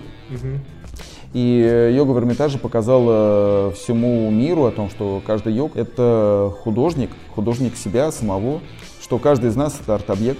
И 1.33 1.91
йога 1.95 2.11
в 2.11 2.19
Эрмитаже 2.19 2.59
показала 2.59 3.71
всему 3.71 4.29
миру 4.29 4.65
о 4.65 4.71
том, 4.71 4.89
что 4.91 5.19
каждый 5.25 5.53
йог— 5.53 5.71
это 5.75 6.53
художник, 6.63 7.09
художник 7.33 7.75
себя 7.75 8.11
самого, 8.11 8.61
что 9.01 9.17
каждый 9.17 9.49
из 9.49 9.55
нас— 9.55 9.79
это 9.81 9.95
арт-объект, 9.95 10.39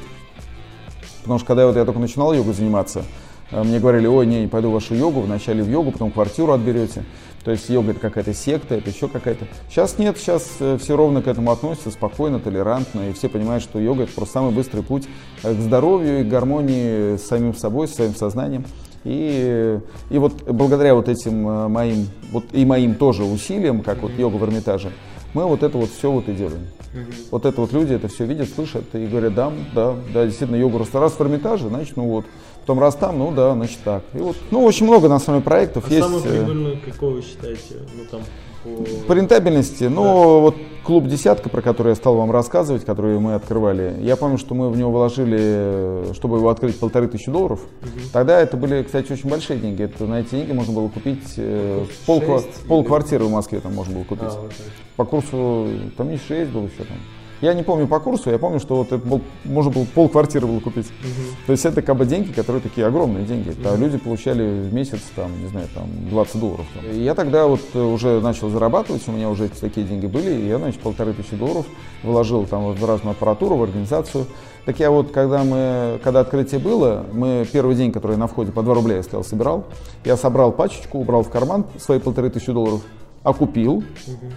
Потому 1.24 1.40
что 1.40 1.48
когда 1.48 1.66
вот 1.66 1.76
я 1.76 1.86
только 1.86 2.00
начинал 2.00 2.34
йогу 2.34 2.54
заниматься, 2.54 3.04
э, 3.52 3.64
мне 3.64 3.80
говорили, 3.80 4.08
ой, 4.08 4.26
не, 4.26 4.42
не 4.42 4.48
пойду 4.48 4.70
в 4.70 4.74
вашу 4.74 4.94
йогу, 4.94 5.22
вначале 5.22 5.64
в 5.64 5.70
йогу, 5.70 5.92
потом 5.92 6.12
квартиру 6.12 6.52
отберете. 6.52 7.04
То 7.44 7.52
есть 7.52 7.70
йога 7.70 7.92
это 7.92 8.00
какая-то 8.00 8.34
секта, 8.34 8.76
это 8.76 8.90
еще 8.90 9.08
какая-то. 9.08 9.46
Сейчас 9.70 9.98
нет, 9.98 10.18
сейчас 10.18 10.48
э, 10.60 10.78
все 10.82 10.96
ровно 10.96 11.22
к 11.22 11.28
этому 11.28 11.52
относятся, 11.52 11.92
спокойно, 11.92 12.40
толерантно, 12.40 13.10
и 13.10 13.14
все 13.14 13.30
понимают, 13.30 13.64
что 13.64 13.80
йога 13.80 14.04
это 14.04 14.14
просто 14.14 14.34
самый 14.34 14.52
быстрый 14.52 14.84
путь 14.84 15.08
э, 15.44 15.54
к 15.54 15.60
здоровью 15.60 16.22
и 16.22 16.24
к 16.24 16.28
гармонии 16.28 17.18
с 17.18 17.24
самим 17.24 17.56
собой, 17.56 17.88
с 17.88 17.96
своим 17.96 18.16
сознанием. 18.16 18.66
И, 19.06 19.80
и 20.10 20.18
вот 20.18 20.44
благодаря 20.44 20.96
вот 20.96 21.10
этим 21.10 21.44
моим, 21.44 22.08
вот 22.32 22.46
и 22.54 22.64
моим 22.64 22.96
тоже 22.96 23.24
усилиям, 23.24 23.82
как 23.82 24.02
вот 24.02 24.12
йога 24.18 24.38
в 24.38 24.44
Эрмитаже, 24.46 24.92
мы 25.34 25.46
вот 25.46 25.64
это 25.64 25.78
вот 25.78 25.90
все 25.90 26.10
вот 26.12 26.30
и 26.30 26.34
делаем. 26.34 26.68
Угу. 26.94 27.12
Вот 27.32 27.46
это 27.46 27.62
вот 27.62 27.74
люди 27.74 27.94
это 27.94 28.08
все 28.08 28.26
видят, 28.26 28.50
слышат 28.50 28.84
и 28.94 29.08
говорят, 29.08 29.34
да, 29.34 29.52
да, 29.74 29.96
да, 30.14 30.26
действительно, 30.26 30.58
йогу 30.58 30.78
раз, 30.94 31.14
в 31.14 31.22
Эрмитаже, 31.22 31.70
значит, 31.70 31.98
ну 31.98 32.08
вот. 32.08 32.26
Потом 32.62 32.80
раз 32.80 32.96
там, 32.96 33.20
ну 33.20 33.32
да, 33.32 33.54
значит 33.54 33.80
так. 33.84 34.04
И 34.14 34.20
вот, 34.20 34.38
ну, 34.50 34.64
очень 34.64 34.86
много 34.86 35.10
на 35.10 35.20
самом 35.20 35.40
деле 35.40 35.46
проектов 35.46 35.86
а 35.90 35.94
есть. 35.94 36.06
Самый 36.06 36.22
э, 36.24 36.30
прибыльный, 36.30 36.78
какой 36.78 37.16
вы 37.16 37.22
считаете? 37.22 37.76
Ну, 37.94 38.06
там, 38.10 38.22
по... 38.64 39.08
по 39.08 39.14
рентабельности, 39.14 39.84
ну, 39.86 40.04
да. 40.04 40.40
вот 40.40 40.56
клуб 40.84 41.08
«Десятка», 41.08 41.50
про 41.50 41.62
который 41.62 41.90
я 41.90 41.96
стал 41.96 42.16
вам 42.16 42.32
рассказывать, 42.32 42.86
который 42.86 43.20
мы 43.20 43.36
открывали, 43.36 43.98
я 44.02 44.16
помню, 44.16 44.38
что 44.38 44.54
мы 44.54 44.70
в 44.70 44.78
него 44.78 44.92
вложили, 44.92 46.14
чтобы 46.14 46.38
его 46.38 46.50
открыть, 46.50 46.80
полторы 46.80 47.08
тысячи 47.08 47.32
долларов. 47.32 47.62
Угу. 47.82 48.10
Тогда 48.12 48.40
это 48.40 48.58
были, 48.58 48.84
кстати, 48.84 49.12
очень 49.12 49.30
большие 49.30 49.60
деньги. 49.60 49.84
Это, 49.84 50.06
на 50.06 50.20
эти 50.20 50.32
деньги 50.32 50.52
можно 50.52 50.74
было 50.74 50.90
купить 50.90 51.34
э, 51.38 51.86
пол, 52.06 52.22
пол 52.68 52.84
квартиры 52.84 53.26
в 53.26 53.32
Москве 53.32 53.60
там 53.60 53.74
можно 53.74 53.96
было 53.96 54.04
купить. 54.04 54.24
А, 54.30 54.42
вот 54.42 54.54
по 54.96 55.06
курсу, 55.06 55.68
там 55.98 56.10
не 56.10 56.18
6 56.18 56.52
было 56.52 56.64
еще 56.64 56.84
там. 56.84 56.98
Я 57.44 57.54
не 57.54 57.64
помню 57.64 57.88
по 57.88 58.00
курсу, 58.00 58.30
я 58.30 58.38
помню, 58.38 58.62
что 58.62 58.78
вот 58.78 58.94
это 58.94 59.06
был, 59.06 59.20
можно 59.44 59.70
было 59.70 59.84
пол 59.84 60.08
квартиры 60.08 60.48
было 60.48 60.62
купить. 60.62 60.86
Угу. 60.86 61.36
То 61.48 61.52
есть 61.52 61.66
это 61.66 61.82
как 61.82 61.98
бы 61.98 62.06
деньги, 62.06 62.32
которые 62.32 62.62
такие 62.62 62.88
огромные 62.88 63.26
деньги. 63.26 63.50
Угу. 63.50 63.58
А 63.66 63.76
люди 63.76 63.98
получали 63.98 64.70
в 64.70 64.74
месяц, 64.74 65.02
там, 65.14 65.30
не 65.44 65.50
знаю, 65.50 65.68
там 65.76 65.90
20 66.10 66.40
долларов. 66.40 66.66
Там. 66.74 66.90
И 66.90 67.04
я 67.04 67.14
тогда 67.16 67.48
вот 67.48 67.76
уже 67.76 68.22
начал 68.22 68.50
зарабатывать, 68.50 69.06
у 69.10 69.12
меня 69.12 69.30
уже 69.30 69.50
такие 69.50 69.86
деньги 69.86 70.08
были, 70.08 70.34
и 70.34 70.48
я, 70.48 70.58
значит, 70.58 70.80
полторы 70.80 71.12
тысячи 71.12 71.36
долларов 71.36 71.66
вложил 72.02 72.46
там 72.46 72.72
в 72.72 72.86
разную 72.86 73.12
аппаратуру, 73.12 73.58
в 73.58 73.64
организацию. 73.64 74.26
Так 74.64 74.80
я 74.80 74.90
вот, 74.90 75.12
когда 75.12 75.44
мы, 75.44 76.00
когда 76.02 76.22
открытие 76.22 76.62
было, 76.62 77.06
мы 77.12 77.46
первый 77.52 77.76
день, 77.76 77.92
который 77.92 78.16
на 78.16 78.28
входе 78.28 78.54
по 78.54 78.62
2 78.62 78.74
рубля 78.74 78.96
я 78.96 79.04
стоял, 79.04 79.26
собирал, 79.26 79.66
я 80.06 80.16
собрал 80.16 80.54
пачечку, 80.54 81.00
убрал 81.00 81.24
в 81.24 81.30
карман 81.30 81.66
свои 81.78 82.00
полторы 82.00 82.30
тысячи 82.30 82.54
долларов, 82.54 82.80
окупил, 83.24 83.78
угу. 83.78 83.86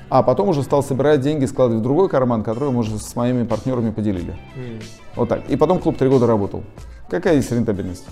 а 0.08 0.22
потом 0.22 0.48
уже 0.48 0.62
стал 0.62 0.82
собирать 0.82 1.20
деньги, 1.20 1.44
складывать 1.44 1.80
в 1.80 1.82
другой 1.82 2.08
карман, 2.08 2.42
который 2.42 2.70
мы 2.70 2.80
уже 2.80 2.98
с 2.98 3.16
моими 3.16 3.44
партнерами 3.44 3.90
поделили. 3.90 4.30
Угу. 4.30 4.84
Вот 5.16 5.28
так. 5.28 5.48
И 5.48 5.56
потом 5.56 5.80
клуб 5.80 5.96
три 5.98 6.08
года 6.08 6.26
работал. 6.26 6.62
Какая 7.08 7.34
есть 7.34 7.50
рентабельность? 7.52 8.06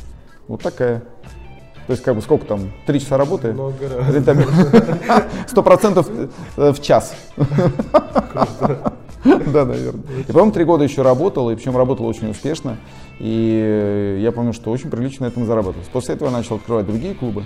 Вот 0.49 0.63
такая. 0.63 1.03
То 1.87 1.93
есть, 1.93 2.03
как 2.03 2.17
бы, 2.17 2.23
сколько 2.23 2.47
там, 2.47 2.73
три 2.87 2.99
часа 2.99 3.19
работы? 3.19 3.53
Много 3.53 3.75
Сто 5.47 5.63
процентов 5.63 6.09
э, 6.57 6.73
в 6.73 6.81
час. 6.81 7.15
Да, 9.25 9.65
наверное. 9.65 10.03
И 10.27 10.33
потом 10.33 10.53
три 10.53 10.65
года 10.65 10.85
еще 10.85 11.03
работал, 11.03 11.51
и 11.51 11.57
причем 11.57 11.77
работал 11.77 12.07
очень 12.07 12.31
успешно. 12.31 12.79
И 13.19 14.19
я 14.23 14.33
помню, 14.33 14.53
что 14.53 14.71
очень 14.71 14.91
прилично 14.91 15.27
на 15.27 15.31
этом 15.31 15.47
зарабатывал. 15.47 15.85
После 15.93 16.15
этого 16.15 16.29
я 16.29 16.37
начал 16.37 16.57
открывать 16.57 16.87
другие 16.87 17.15
клубы. 17.15 17.45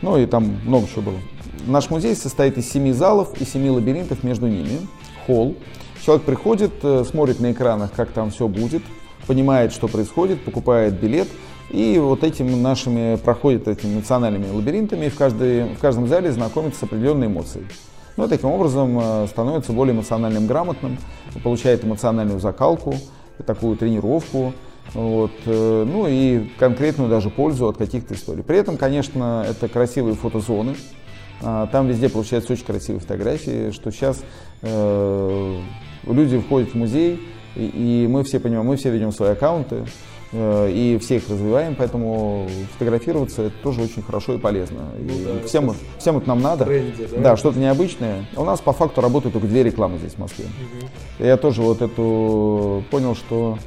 Ну 0.00 0.18
и 0.18 0.26
там 0.26 0.56
много 0.64 0.86
чего 0.86 1.02
было. 1.02 1.18
Наш 1.66 1.90
музей 1.90 2.16
состоит 2.16 2.58
из 2.58 2.70
семи 2.70 2.92
залов 2.92 3.40
и 3.40 3.44
семи 3.44 3.70
лабиринтов 3.70 4.24
между 4.24 4.48
ними. 4.48 4.80
Холл. 5.26 5.54
Человек 6.04 6.24
приходит, 6.24 6.72
э, 6.82 7.04
смотрит 7.08 7.38
на 7.38 7.52
экранах, 7.52 7.92
как 7.92 8.10
там 8.10 8.30
все 8.30 8.48
будет, 8.48 8.82
понимает, 9.28 9.72
что 9.72 9.86
происходит, 9.86 10.44
покупает 10.44 10.94
билет. 10.94 11.28
И 11.70 11.98
вот 11.98 12.24
этим 12.24 12.60
нашими 12.60 13.16
проходит 13.16 13.68
этими 13.68 13.94
эмоциональными 13.94 14.50
лабиринтами, 14.50 15.06
и 15.06 15.08
в, 15.08 15.16
каждой, 15.16 15.74
в 15.74 15.78
каждом 15.78 16.08
зале 16.08 16.32
знакомится 16.32 16.80
с 16.80 16.82
определенной 16.82 17.28
эмоцией. 17.28 17.66
Ну, 18.16 18.26
таким 18.26 18.50
образом 18.50 18.98
э, 19.00 19.26
становится 19.28 19.72
более 19.72 19.94
эмоциональным 19.94 20.48
грамотным, 20.48 20.98
получает 21.44 21.84
эмоциональную 21.84 22.40
закалку, 22.40 22.94
такую 23.46 23.76
тренировку, 23.76 24.52
вот, 24.94 25.32
э, 25.46 25.84
ну 25.86 26.06
и 26.08 26.48
конкретную 26.58 27.08
даже 27.08 27.30
пользу 27.30 27.68
от 27.68 27.76
каких-то 27.76 28.14
историй. 28.14 28.42
При 28.42 28.58
этом, 28.58 28.76
конечно, 28.76 29.46
это 29.48 29.68
красивые 29.68 30.16
фотозоны, 30.16 30.74
там 31.42 31.88
везде 31.88 32.08
получаются 32.08 32.52
очень 32.52 32.64
красивые 32.64 33.00
фотографии, 33.00 33.70
что 33.72 33.90
сейчас 33.90 34.22
э, 34.62 35.60
люди 36.06 36.38
входят 36.38 36.70
в 36.70 36.74
музей, 36.74 37.20
и, 37.56 38.04
и 38.04 38.06
мы 38.06 38.24
все 38.24 38.40
понимаем, 38.40 38.66
мы 38.66 38.76
все 38.76 38.90
ведем 38.90 39.12
свои 39.12 39.30
аккаунты, 39.30 39.84
э, 40.32 40.70
и 40.70 40.98
все 40.98 41.16
их 41.16 41.28
развиваем, 41.28 41.74
поэтому 41.76 42.48
фотографироваться 42.72 43.42
это 43.42 43.54
тоже 43.62 43.82
очень 43.82 44.02
хорошо 44.02 44.34
и 44.34 44.38
полезно. 44.38 44.90
Ну, 44.98 45.14
и 45.14 45.24
да, 45.24 45.46
всем, 45.46 45.74
всем 45.98 46.18
это 46.18 46.28
нам 46.28 46.40
надо. 46.40 46.64
Тренде, 46.64 47.08
да, 47.08 47.18
да 47.18 47.36
что-то 47.36 47.58
необычное. 47.58 48.24
У 48.36 48.44
нас 48.44 48.60
по 48.60 48.72
факту 48.72 49.00
работают 49.00 49.34
только 49.34 49.48
две 49.48 49.62
рекламы 49.62 49.98
здесь 49.98 50.14
в 50.14 50.18
Москве. 50.18 50.46
Угу. 50.46 51.26
Я 51.26 51.36
тоже 51.36 51.62
вот 51.62 51.82
эту 51.82 52.84
понял, 52.90 53.14
что 53.14 53.58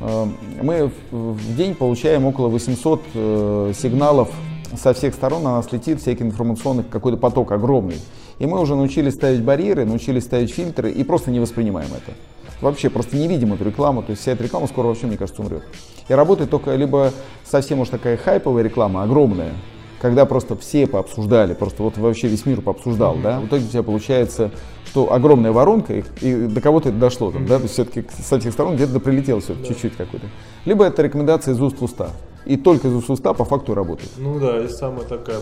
э, 0.00 0.26
мы 0.62 0.90
в 1.10 1.56
день 1.56 1.74
получаем 1.74 2.26
около 2.26 2.48
800 2.48 3.02
э, 3.14 3.72
сигналов 3.76 4.30
со 4.76 4.92
всех 4.92 5.14
сторон 5.14 5.42
на 5.42 5.52
нас 5.52 5.72
летит 5.72 6.00
всякий 6.00 6.24
информационный 6.24 6.84
какой-то 6.84 7.16
поток 7.18 7.52
огромный. 7.52 8.00
И 8.38 8.46
мы 8.46 8.60
уже 8.60 8.74
научились 8.74 9.14
ставить 9.14 9.42
барьеры, 9.42 9.84
научились 9.84 10.24
ставить 10.24 10.52
фильтры 10.52 10.90
и 10.90 11.02
просто 11.04 11.30
не 11.30 11.40
воспринимаем 11.40 11.88
это. 11.88 12.16
Вообще 12.60 12.90
просто 12.90 13.16
не 13.16 13.28
видим 13.28 13.52
эту 13.52 13.64
рекламу, 13.64 14.02
то 14.02 14.10
есть 14.10 14.22
вся 14.22 14.32
эта 14.32 14.44
реклама 14.44 14.66
скоро 14.66 14.88
вообще, 14.88 15.06
мне 15.06 15.16
кажется, 15.16 15.42
умрет. 15.42 15.62
И 16.08 16.12
работает 16.12 16.50
только 16.50 16.74
либо 16.74 17.12
совсем 17.44 17.80
уж 17.80 17.88
такая 17.88 18.16
хайповая 18.16 18.64
реклама, 18.64 19.04
огромная, 19.04 19.52
когда 20.00 20.26
просто 20.26 20.56
все 20.56 20.86
пообсуждали, 20.86 21.54
просто 21.54 21.82
вот 21.82 21.96
вообще 21.98 22.28
весь 22.28 22.46
мир 22.46 22.60
пообсуждал, 22.60 23.16
mm-hmm. 23.16 23.22
да, 23.22 23.40
в 23.40 23.46
итоге 23.46 23.64
у 23.64 23.68
тебя 23.68 23.82
получается, 23.82 24.50
что 24.86 25.12
огромная 25.12 25.52
воронка, 25.52 25.94
и, 25.94 26.04
и 26.20 26.34
до 26.46 26.60
кого-то 26.60 26.88
это 26.88 26.98
дошло, 26.98 27.30
там, 27.30 27.42
mm-hmm. 27.42 27.48
да, 27.48 27.56
то 27.56 27.62
есть 27.62 27.74
все-таки 27.74 28.04
со 28.22 28.38
всех 28.40 28.52
сторон 28.52 28.74
где-то 28.74 28.98
прилетело 29.00 29.40
все 29.40 29.52
yeah. 29.52 29.66
чуть-чуть 29.66 29.96
какой-то. 29.96 30.26
Либо 30.64 30.84
это 30.84 31.02
рекомендация 31.02 31.54
из 31.54 31.60
уст 31.60 31.78
в 31.80 31.84
уста 31.84 32.10
и 32.48 32.56
только 32.56 32.88
из 32.88 33.08
уста 33.08 33.34
по 33.34 33.44
факту 33.44 33.74
работает. 33.74 34.10
Ну 34.16 34.40
да, 34.40 34.64
и 34.64 34.68
самая 34.68 35.04
такая. 35.04 35.38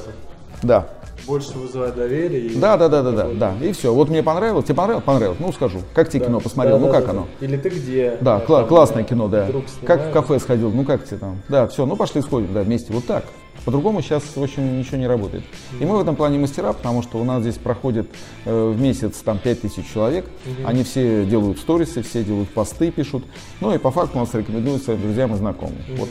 Да. 0.62 0.88
Больше 1.27 1.57
вызывает 1.57 1.95
доверие. 1.95 2.47
И 2.47 2.57
да, 2.57 2.77
да, 2.77 2.88
да, 2.88 3.03
да, 3.03 3.11
да, 3.12 3.29
да. 3.33 3.55
И 3.62 3.73
все. 3.73 3.95
Вот 3.95 4.09
мне 4.09 4.23
понравилось, 4.23 4.64
тебе 4.64 4.75
понравилось, 4.75 5.05
понравилось. 5.05 5.38
Ну 5.40 5.53
скажу, 5.53 5.79
как 5.95 6.09
тебе 6.09 6.21
да. 6.21 6.27
кино 6.27 6.40
посмотрел, 6.40 6.79
да, 6.79 6.87
ну 6.87 6.92
да, 6.92 6.92
как 6.92 7.05
да, 7.05 7.11
оно? 7.12 7.27
Или 7.40 7.57
ты 7.57 7.69
где? 7.69 8.19
Да, 8.21 8.42
кла- 8.47 8.61
там, 8.61 8.69
классное 8.69 9.05
кино, 9.05 9.29
да. 9.29 9.49
Как 9.85 10.09
в 10.09 10.12
кафе 10.12 10.38
сходил, 10.38 10.71
ну 10.71 10.85
как 10.85 11.05
тебе 11.05 11.19
там? 11.19 11.40
Да, 11.49 11.66
все, 11.69 11.87
ну 11.87 11.97
пошли 11.97 12.21
сходим, 12.23 12.53
да, 12.53 12.62
вместе. 12.62 12.92
Вот 12.92 13.07
так. 13.07 13.25
По-другому 13.64 14.03
сейчас, 14.03 14.23
в 14.37 14.42
общем, 14.42 14.79
ничего 14.79 14.99
не 14.99 15.09
работает. 15.09 15.42
И 15.81 15.85
мы 15.85 15.97
в 15.97 16.01
этом 16.01 16.14
плане 16.14 16.38
мастера, 16.38 16.73
потому 16.73 17.03
что 17.03 17.19
у 17.19 17.25
нас 17.25 17.40
здесь 17.40 17.57
проходит 17.57 18.09
э, 18.45 18.71
в 18.71 18.81
месяц 18.81 19.16
там 19.25 19.38
5000 19.38 19.92
человек. 19.92 20.27
Угу. 20.45 20.69
Они 20.69 20.85
все 20.85 21.25
делают 21.25 21.59
сторисы, 21.59 22.03
все 22.03 22.23
делают 22.23 22.49
посты, 22.51 22.90
пишут. 22.90 23.25
Ну 23.61 23.75
и 23.75 23.79
по 23.79 23.90
факту 23.90 24.19
нас 24.19 24.33
рекомендуют 24.35 24.85
своим 24.85 25.01
друзьям 25.01 25.35
и 25.35 25.38
знакомым. 25.38 25.79
Угу. 25.88 25.97
Вот 25.99 26.09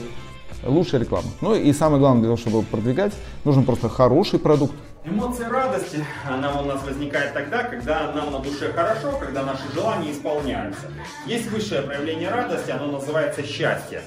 лучшая 0.65 1.01
реклама. 1.01 1.27
Ну 1.41 1.55
и 1.55 1.71
самое 1.73 1.99
главное, 1.99 2.21
для 2.21 2.29
того, 2.29 2.37
чтобы 2.37 2.63
продвигать, 2.63 3.13
нужен 3.43 3.63
просто 3.63 3.89
хороший 3.89 4.39
продукт, 4.39 4.73
Эмоция 5.07 5.49
радости, 5.49 6.03
она 6.27 6.59
у 6.59 6.65
нас 6.65 6.83
возникает 6.83 7.31
тогда, 7.35 7.61
когда 7.61 8.11
нам 8.11 8.31
на 8.31 8.39
душе 8.39 8.73
хорошо, 8.73 9.15
когда 9.19 9.43
наши 9.43 9.61
желания 9.71 10.11
исполняются. 10.11 10.87
Есть 11.27 11.51
высшее 11.51 11.83
проявление 11.83 12.31
радости, 12.31 12.71
оно 12.71 12.87
называется 12.87 13.43
счастье. 13.43 14.01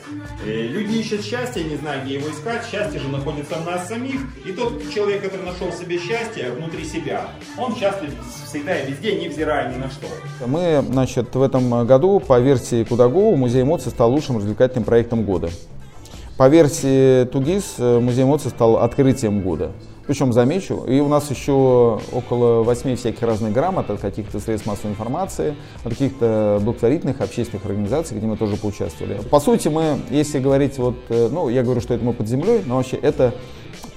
И 0.45 0.51
люди 0.51 0.97
ищут 0.97 1.23
счастье, 1.23 1.63
не 1.63 1.77
знают, 1.77 2.05
где 2.05 2.15
его 2.15 2.29
искать. 2.29 2.67
Счастье 2.69 2.99
же 2.99 3.09
находится 3.11 3.55
в 3.55 3.65
нас 3.65 3.87
самих. 3.87 4.23
И 4.45 4.51
тот 4.51 4.91
человек, 4.93 5.23
который 5.23 5.47
нашел 5.47 5.71
себе 5.71 6.01
счастье 6.01 6.51
внутри 6.51 6.85
себя, 6.85 7.29
он 7.57 7.77
счастлив 7.77 8.13
всегда 8.45 8.81
и 8.81 8.91
везде, 8.91 9.21
невзирая 9.21 9.73
ни 9.73 9.79
на 9.79 9.89
что. 9.91 10.09
Мы, 10.47 10.83
значит, 10.85 11.33
в 11.33 11.43
этом 11.43 11.87
году 11.87 12.19
по 12.19 12.41
версии 12.41 12.83
Кудаго 12.83 13.37
Музей 13.37 13.63
эмоций 13.63 13.93
стал 13.93 14.11
лучшим 14.11 14.39
развлекательным 14.39 14.83
проектом 14.83 15.23
года. 15.23 15.49
По 16.39 16.47
версии 16.47 17.25
Тугис 17.25 17.75
э, 17.79 17.99
Музей 17.99 18.23
эмоций 18.23 18.53
стал 18.53 18.77
открытием 18.77 19.43
года. 19.43 19.73
Причем, 20.07 20.33
замечу, 20.33 20.85
и 20.87 21.01
у 21.01 21.09
нас 21.09 21.29
еще 21.33 22.01
около 22.13 22.63
восьми 22.63 22.95
всяких 22.95 23.21
разных 23.23 23.53
грамот 23.53 23.91
от 23.91 24.01
каких-то 24.01 24.39
средств 24.39 24.69
массовой 24.69 24.93
информации, 24.93 25.57
от 25.83 25.91
каких-то 25.91 26.61
благотворительных 26.63 27.21
общественных 27.23 27.67
организаций, 27.67 28.17
где 28.17 28.29
мы 28.29 28.37
тоже 28.37 28.57
поучаствовали. 28.57 29.21
По 29.29 29.41
сути, 29.41 29.67
мы, 29.67 29.99
если 30.11 30.39
говорить 30.39 30.79
вот, 30.79 30.95
э, 31.09 31.29
ну, 31.29 31.49
я 31.49 31.65
говорю, 31.65 31.81
что 31.81 31.95
это 31.95 32.05
мы 32.05 32.13
под 32.13 32.29
землей, 32.29 32.63
но 32.65 32.77
вообще 32.77 32.99
это 32.99 33.35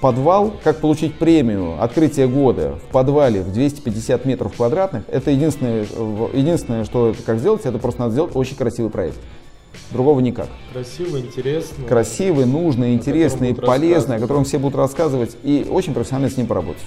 подвал, 0.02 0.52
как 0.64 0.80
получить 0.80 1.20
премию 1.20 1.76
открытие 1.80 2.28
года 2.28 2.80
в 2.88 2.92
подвале 2.92 3.44
в 3.44 3.54
250 3.54 4.26
метров 4.26 4.56
квадратных, 4.56 5.04
это 5.10 5.30
единственное, 5.30 5.86
единственное, 6.34 6.86
что 6.86 7.14
как 7.24 7.38
сделать, 7.38 7.68
это 7.68 7.78
просто 7.78 8.02
надо 8.02 8.14
сделать 8.14 8.36
очень 8.36 8.56
красивый 8.56 8.90
проект. 8.90 9.20
Другого 9.92 10.20
никак. 10.22 10.48
Красивый, 10.72 11.22
интересный. 11.22 11.86
Красивый, 11.86 12.46
нужный, 12.46 12.94
интересный, 12.94 13.54
полезный, 13.54 14.18
о 14.18 14.20
котором 14.20 14.46
все 14.46 14.58
будут 14.58 14.78
рассказывать, 14.78 15.36
и 15.44 15.68
очень 15.70 15.94
профессионально 15.94 16.30
с 16.30 16.38
ним 16.38 16.48
поработать. 16.48 16.84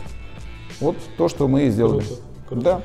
Вот 0.80 0.96
то, 1.16 1.28
что 1.28 1.46
мы 1.46 1.64
и 1.64 1.70
сделали. 1.70 2.00
Круто, 2.00 2.20
круто. 2.48 2.62
Да. 2.62 2.82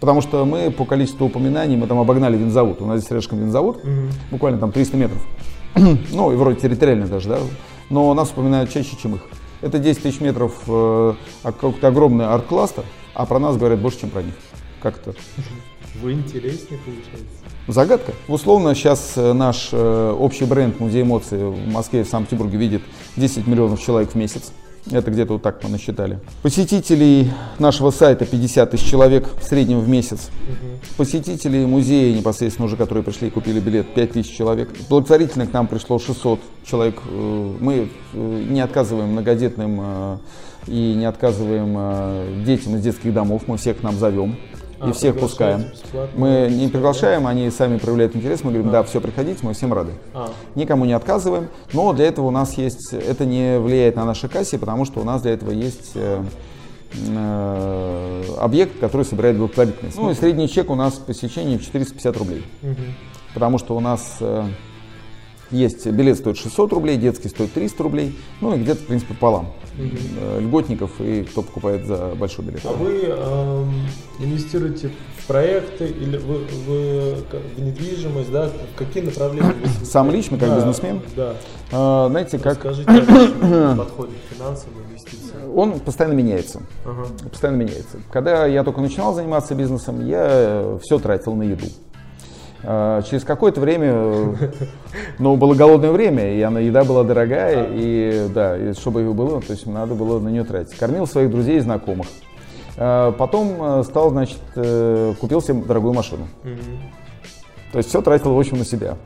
Потому 0.00 0.20
что 0.20 0.44
мы 0.44 0.70
по 0.70 0.84
количеству 0.84 1.26
упоминаний, 1.26 1.76
мы 1.76 1.86
там 1.86 1.98
обогнали 1.98 2.36
винзавод. 2.36 2.80
У 2.82 2.86
нас 2.86 3.00
здесь 3.00 3.10
рядышком 3.10 3.38
винзавод, 3.38 3.78
угу. 3.78 3.90
буквально 4.30 4.58
там 4.58 4.70
300 4.70 4.96
метров. 4.96 5.26
ну, 5.74 6.32
и 6.32 6.36
вроде 6.36 6.60
территориально 6.60 7.06
даже, 7.06 7.28
да. 7.28 7.38
Но 7.90 8.12
нас 8.14 8.30
упоминают 8.30 8.70
чаще, 8.70 8.96
чем 9.00 9.16
их. 9.16 9.22
Это 9.62 9.78
10 9.78 10.02
тысяч 10.02 10.20
метров, 10.20 10.54
э, 10.68 11.14
какой-то 11.42 11.88
огромный 11.88 12.26
арт-кластер, 12.26 12.84
а 13.14 13.24
про 13.24 13.38
нас 13.38 13.56
говорят 13.56 13.80
больше, 13.80 14.00
чем 14.00 14.10
про 14.10 14.22
них. 14.22 14.34
Как 14.82 14.98
это? 14.98 15.14
Вы 16.02 16.12
интереснее, 16.12 16.78
получается. 16.84 17.46
Загадка. 17.68 18.12
Условно, 18.28 18.74
сейчас 18.74 19.14
э, 19.16 19.32
наш 19.32 19.70
э, 19.72 20.16
общий 20.18 20.44
бренд 20.44 20.78
Музей 20.78 21.02
эмоций 21.02 21.38
в 21.38 21.68
Москве 21.68 22.00
и 22.00 22.02
в 22.04 22.08
Санкт-Петербурге 22.08 22.58
видит 22.58 22.82
10 23.16 23.46
миллионов 23.46 23.82
человек 23.82 24.10
в 24.10 24.14
месяц. 24.14 24.52
Это 24.90 25.10
где-то 25.10 25.32
вот 25.32 25.42
так 25.42 25.64
мы 25.64 25.70
насчитали. 25.70 26.20
Посетителей 26.42 27.32
нашего 27.58 27.90
сайта 27.90 28.24
50 28.24 28.70
тысяч 28.70 28.88
человек 28.88 29.28
в 29.40 29.42
среднем 29.42 29.80
в 29.80 29.88
месяц. 29.88 30.28
Угу. 30.48 30.96
Посетителей 30.98 31.66
музея 31.66 32.16
непосредственно 32.16 32.66
уже, 32.66 32.76
которые 32.76 33.02
пришли 33.02 33.28
и 33.28 33.30
купили 33.30 33.58
билет, 33.58 33.92
5 33.94 34.12
тысяч 34.12 34.36
человек. 34.36 34.70
Благотворительно 34.88 35.46
к 35.48 35.52
нам 35.52 35.66
пришло 35.66 35.98
600 35.98 36.38
человек. 36.64 37.02
Э, 37.08 37.54
мы 37.58 37.88
не 38.12 38.60
отказываем 38.60 39.08
многодетным 39.08 40.20
и 40.68 40.94
не 40.94 41.04
отказываем 41.04 42.44
детям 42.44 42.76
из 42.76 42.82
детских 42.82 43.12
домов. 43.12 43.42
Мы 43.46 43.56
всех 43.56 43.78
к 43.78 43.82
нам 43.82 43.98
зовем 43.98 44.36
и 44.78 44.90
а, 44.90 44.92
всех 44.92 45.18
пускаем. 45.18 45.66
Мы 46.14 46.48
не 46.50 46.68
приглашаем, 46.68 47.26
они 47.26 47.50
сами 47.50 47.78
проявляют 47.78 48.14
интерес, 48.14 48.44
мы 48.44 48.52
говорим, 48.52 48.68
а. 48.68 48.72
да, 48.72 48.82
все, 48.82 49.00
приходите, 49.00 49.38
мы 49.42 49.54
всем 49.54 49.72
рады. 49.72 49.92
А. 50.12 50.30
Никому 50.54 50.84
не 50.84 50.92
отказываем, 50.92 51.48
но 51.72 51.92
для 51.92 52.06
этого 52.06 52.26
у 52.26 52.30
нас 52.30 52.58
есть, 52.58 52.92
это 52.92 53.24
не 53.24 53.58
влияет 53.58 53.96
на 53.96 54.04
наши 54.04 54.28
кассе, 54.28 54.58
потому 54.58 54.84
что 54.84 55.00
у 55.00 55.04
нас 55.04 55.22
для 55.22 55.32
этого 55.32 55.50
есть 55.50 55.92
э, 55.94 56.22
э, 57.08 58.22
объект, 58.38 58.78
который 58.78 59.02
собирает 59.02 59.38
благотворительность. 59.38 59.96
Ну 59.96 60.10
и 60.10 60.14
средний 60.14 60.48
чек 60.48 60.70
у 60.70 60.74
нас 60.74 60.94
по 60.94 61.06
посещении 61.06 61.56
450 61.56 62.16
рублей. 62.16 62.44
Угу. 62.62 62.74
Потому 63.34 63.58
что 63.58 63.76
у 63.76 63.80
нас 63.80 64.16
э, 64.20 64.44
есть 65.50 65.86
билет 65.86 66.18
стоит 66.18 66.36
600 66.38 66.72
рублей, 66.72 66.96
детский 66.96 67.28
стоит 67.28 67.52
300 67.52 67.82
рублей, 67.82 68.18
ну 68.40 68.54
и 68.54 68.58
где-то, 68.58 68.82
в 68.82 68.86
принципе, 68.86 69.14
пополам. 69.14 69.52
Угу. 69.78 70.40
Льготников 70.40 71.00
и 71.00 71.22
кто 71.24 71.42
покупает 71.42 71.86
за 71.86 72.14
большой 72.18 72.44
билет. 72.46 72.60
А 72.64 72.72
вы 72.72 73.00
э, 73.04 73.64
инвестируете 74.20 74.90
в 75.18 75.26
проекты 75.26 75.86
или 75.86 76.16
вы, 76.16 76.46
вы 76.66 77.16
в 77.56 77.60
недвижимость, 77.60 78.32
да? 78.32 78.48
В 78.74 78.78
какие 78.78 79.02
направления 79.02 79.52
вы 79.52 79.84
Сам 79.84 80.10
лично, 80.10 80.38
как 80.38 80.48
да, 80.48 80.56
бизнесмен? 80.56 81.02
Да. 81.14 81.34
А, 81.72 82.08
знаете, 82.08 82.38
как... 82.38 82.64
Расскажите 82.64 82.90
о 82.90 83.76
подходе 83.78 84.12
к 84.14 84.34
финансовым 84.34 84.84
инвестициям. 84.88 85.58
Он 85.58 85.80
постоянно 85.80 86.14
меняется. 86.14 86.62
Ага. 86.84 87.06
Постоянно 87.30 87.56
меняется. 87.56 87.98
Когда 88.10 88.46
я 88.46 88.64
только 88.64 88.80
начинал 88.80 89.14
заниматься 89.14 89.54
бизнесом, 89.54 90.06
я 90.06 90.78
все 90.82 90.98
тратил 90.98 91.34
на 91.34 91.42
еду. 91.42 91.66
А, 91.66 91.85
через 93.08 93.22
какое-то 93.24 93.60
время, 93.60 94.36
ну, 95.18 95.36
было 95.36 95.54
голодное 95.54 95.92
время, 95.92 96.34
и 96.34 96.42
она, 96.42 96.58
еда 96.58 96.82
была 96.82 97.04
дорогая, 97.04 97.68
и 97.70 98.26
да, 98.34 98.56
и 98.56 98.72
чтобы 98.72 99.00
ее 99.02 99.12
было, 99.12 99.40
то 99.40 99.52
есть 99.52 99.66
надо 99.66 99.94
было 99.94 100.18
на 100.18 100.28
нее 100.28 100.42
тратить. 100.42 100.76
Кормил 100.76 101.06
своих 101.06 101.30
друзей 101.30 101.58
и 101.58 101.60
знакомых. 101.60 102.06
А, 102.76 103.12
потом 103.12 103.56
э, 103.58 103.82
стал, 103.84 104.10
значит, 104.10 104.40
э, 104.54 105.14
купил 105.20 105.40
себе 105.40 105.62
дорогую 105.62 105.94
машину. 105.94 106.26
То 107.72 107.78
есть 107.78 107.88
все 107.88 108.02
тратил, 108.02 108.34
в 108.34 108.38
общем, 108.38 108.58
на 108.58 108.64
себя. 108.64 108.96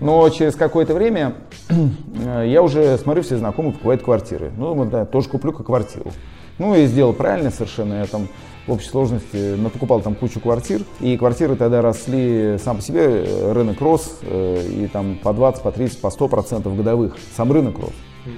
Но 0.00 0.28
через 0.30 0.54
какое-то 0.54 0.94
время 0.94 1.34
э, 1.68 2.44
я 2.48 2.62
уже 2.62 2.96
смотрю, 2.98 3.22
все 3.22 3.36
знакомые 3.36 3.72
покупают 3.72 4.02
квартиры. 4.02 4.50
Ну, 4.56 4.68
думаю, 4.68 4.90
да, 4.90 5.04
тоже 5.04 5.28
куплю-ка 5.28 5.62
квартиру. 5.62 6.10
Ну, 6.58 6.74
и 6.74 6.86
сделал 6.86 7.12
правильно 7.12 7.50
совершенно. 7.50 7.94
Я 7.94 8.06
там 8.06 8.28
в 8.66 8.72
общей 8.72 8.88
сложности 8.88 9.56
покупал 9.72 10.00
там 10.00 10.14
кучу 10.14 10.40
квартир, 10.40 10.82
и 11.00 11.16
квартиры 11.16 11.56
тогда 11.56 11.82
росли 11.82 12.58
сам 12.62 12.76
по 12.76 12.82
себе, 12.82 13.24
э, 13.26 13.52
рынок 13.52 13.80
рос, 13.80 14.18
э, 14.22 14.68
и 14.68 14.86
там 14.86 15.18
по 15.22 15.32
20, 15.32 15.62
по 15.62 15.72
30, 15.72 16.00
по 16.00 16.10
100 16.10 16.28
процентов 16.28 16.76
годовых, 16.76 17.16
сам 17.36 17.50
рынок 17.50 17.78
рос. 17.78 17.92
Угу. 18.24 18.32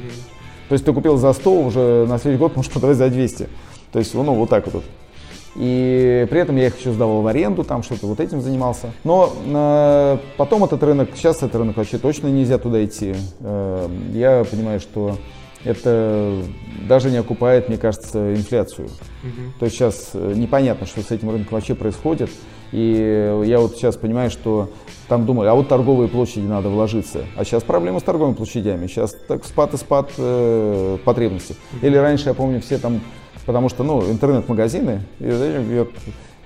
То 0.69 0.73
есть 0.73 0.85
ты 0.85 0.93
купил 0.93 1.17
за 1.17 1.33
100, 1.33 1.61
уже 1.61 2.07
на 2.09 2.19
следующий 2.19 2.41
год 2.41 2.57
можешь 2.57 2.71
продавать 2.73 2.97
за 2.97 3.11
200. 3.11 3.49
То 3.93 3.99
есть, 3.99 4.15
ну, 4.15 4.35
вот 4.35 4.49
так 4.49 4.67
вот. 4.73 4.85
И 5.57 6.27
при 6.31 6.41
этом 6.41 6.57
я 6.57 6.67
их 6.67 6.79
еще 6.79 6.93
сдавал 6.93 7.23
в 7.23 7.27
аренду, 7.29 7.63
там 7.63 7.83
что-то 7.83 8.07
вот 8.07 8.19
этим 8.19 8.41
занимался. 8.41 8.91
Но 9.05 9.33
э, 9.47 10.19
потом 10.37 10.65
этот 10.65 10.83
рынок, 10.83 11.11
сейчас 11.15 11.37
этот 11.39 11.55
рынок 11.55 11.77
вообще 11.77 11.99
точно 11.99 12.29
нельзя 12.29 12.59
туда 12.59 12.85
идти. 12.85 13.15
Э, 13.41 13.89
я 14.13 14.45
понимаю, 14.51 14.81
что 14.81 15.17
это 15.65 16.43
даже 16.89 17.11
не 17.11 17.17
окупает, 17.17 17.69
мне 17.69 17.79
кажется, 17.79 18.35
инфляцию. 18.35 18.87
Угу. 18.87 19.59
То 19.59 19.65
есть 19.67 19.77
сейчас 19.77 20.11
э, 20.15 20.33
непонятно, 20.35 20.87
что 20.87 21.01
с 21.01 21.11
этим 21.11 21.31
рынком 21.31 21.55
вообще 21.55 21.75
происходит. 21.75 22.31
И 22.73 23.43
я 23.47 23.61
вот 23.61 23.77
сейчас 23.77 23.97
понимаю, 23.97 24.31
что 24.31 24.69
там 25.09 25.27
думали, 25.27 25.49
а 25.49 25.55
вот 25.55 25.69
торговые 25.69 26.09
площади 26.09 26.47
надо 26.47 26.69
вложиться. 26.69 27.21
А 27.37 27.45
сейчас 27.45 27.63
проблема 27.63 28.01
с 28.01 28.03
торговыми 28.03 28.35
площадями. 28.35 28.87
Сейчас 28.89 29.15
так 29.29 29.45
спад 29.45 29.75
и 29.75 29.77
спад 29.77 30.11
э, 30.19 30.99
потребностей. 31.05 31.57
Или 31.83 31.97
раньше, 31.97 32.29
я 32.29 32.35
помню, 32.35 32.61
все 32.61 32.79
там, 32.79 33.01
потому 33.47 33.69
что, 33.69 33.85
ну, 33.85 34.11
интернет-магазины, 34.11 35.03
и, 35.21 35.87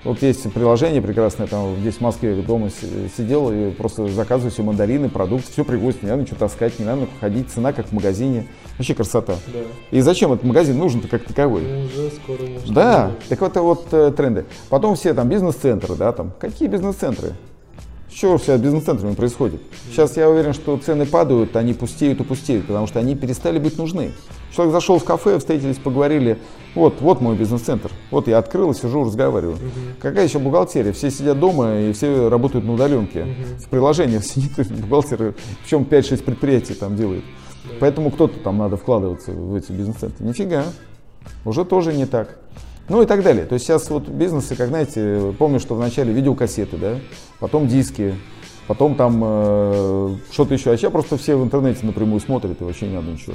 вот 0.03 0.21
есть 0.21 0.51
приложение 0.53 1.01
прекрасное, 1.01 1.47
там 1.47 1.75
здесь 1.77 1.95
в 1.95 2.01
Москве 2.01 2.35
дома 2.35 2.69
сидел 3.17 3.51
и 3.51 3.71
просто 3.71 4.07
заказываю 4.07 4.51
все 4.51 4.63
мандарины, 4.63 5.09
продукты, 5.09 5.51
все 5.51 5.65
привозят, 5.65 6.03
не 6.03 6.09
надо 6.09 6.21
ничего 6.21 6.37
таскать, 6.37 6.79
не 6.79 6.85
надо 6.85 7.07
ходить, 7.19 7.49
цена 7.49 7.73
как 7.73 7.87
в 7.87 7.91
магазине. 7.91 8.47
Вообще 8.77 8.95
красота. 8.95 9.35
Да. 9.47 9.59
И 9.91 9.99
зачем 9.99 10.31
этот 10.31 10.45
магазин 10.45 10.77
нужен-то 10.77 11.09
как 11.09 11.25
таковой? 11.25 11.63
Ну, 11.63 11.85
уже 11.85 12.11
скоро 12.11 12.47
может 12.47 12.73
Да, 12.73 13.11
так 13.27 13.41
вот 13.41 13.55
вот 13.57 13.87
э, 13.91 14.13
тренды. 14.15 14.45
Потом 14.69 14.95
все 14.95 15.13
там 15.13 15.27
бизнес-центры, 15.27 15.95
да, 15.95 16.13
там. 16.13 16.31
Какие 16.39 16.69
бизнес-центры? 16.69 17.33
Что 18.09 18.37
все 18.37 18.57
с 18.57 18.61
бизнес-центрами 18.61 19.13
происходит? 19.13 19.61
Сейчас 19.91 20.17
я 20.17 20.29
уверен, 20.29 20.53
что 20.53 20.77
цены 20.77 21.05
падают, 21.05 21.55
они 21.55 21.73
пустеют 21.73 22.19
и 22.21 22.23
пустеют, 22.23 22.67
потому 22.67 22.87
что 22.87 22.99
они 22.99 23.15
перестали 23.15 23.59
быть 23.59 23.77
нужны. 23.77 24.11
Человек 24.55 24.73
зашел 24.73 24.99
в 24.99 25.03
кафе, 25.03 25.37
встретились, 25.37 25.77
поговорили. 25.77 26.37
Вот, 26.75 27.01
вот 27.01 27.21
мой 27.21 27.35
бизнес-центр. 27.35 27.91
Вот 28.11 28.27
я 28.27 28.37
открыл 28.37 28.73
сижу, 28.73 29.03
разговариваю. 29.03 29.55
Угу. 29.55 29.97
Какая 30.01 30.25
еще 30.25 30.39
бухгалтерия? 30.39 30.93
Все 30.93 31.09
сидят 31.09 31.39
дома 31.39 31.79
и 31.79 31.93
все 31.93 32.29
работают 32.29 32.65
на 32.65 32.73
удаленке. 32.73 33.21
Угу. 33.21 33.63
В 33.65 33.69
приложениях 33.69 34.23
сидит 34.25 34.71
бухгалтер, 34.71 35.35
причем 35.63 35.83
5-6 35.83 36.23
предприятий 36.23 36.73
там 36.73 36.95
делает. 36.95 37.23
Да. 37.65 37.75
Поэтому 37.79 38.11
кто-то 38.11 38.39
там 38.39 38.57
надо 38.57 38.77
вкладываться 38.77 39.31
в 39.31 39.55
эти 39.55 39.71
бизнес-центры. 39.71 40.25
Нифига. 40.25 40.65
Уже 41.45 41.65
тоже 41.65 41.93
не 41.93 42.05
так. 42.05 42.37
Ну 42.87 43.03
и 43.03 43.05
так 43.05 43.23
далее. 43.23 43.45
То 43.45 43.53
есть 43.53 43.65
сейчас 43.65 43.89
вот 43.89 44.07
бизнесы, 44.07 44.55
как 44.55 44.69
знаете, 44.69 45.33
помню, 45.37 45.59
что 45.59 45.75
вначале 45.75 46.11
видеокассеты, 46.11 46.77
да, 46.77 46.95
потом 47.39 47.67
диски, 47.67 48.15
потом 48.69 48.93
там 48.93 49.19
э, 49.23 50.15
что-то 50.31 50.53
еще. 50.53 50.71
А 50.71 50.77
сейчас 50.77 50.91
просто 50.91 51.17
все 51.17 51.35
в 51.35 51.43
интернете 51.43 51.83
напрямую 51.87 52.19
смотрят 52.19 52.61
и 52.61 52.63
вообще 52.63 52.87
не 52.87 52.93
надо 52.93 53.11
ничего. 53.11 53.33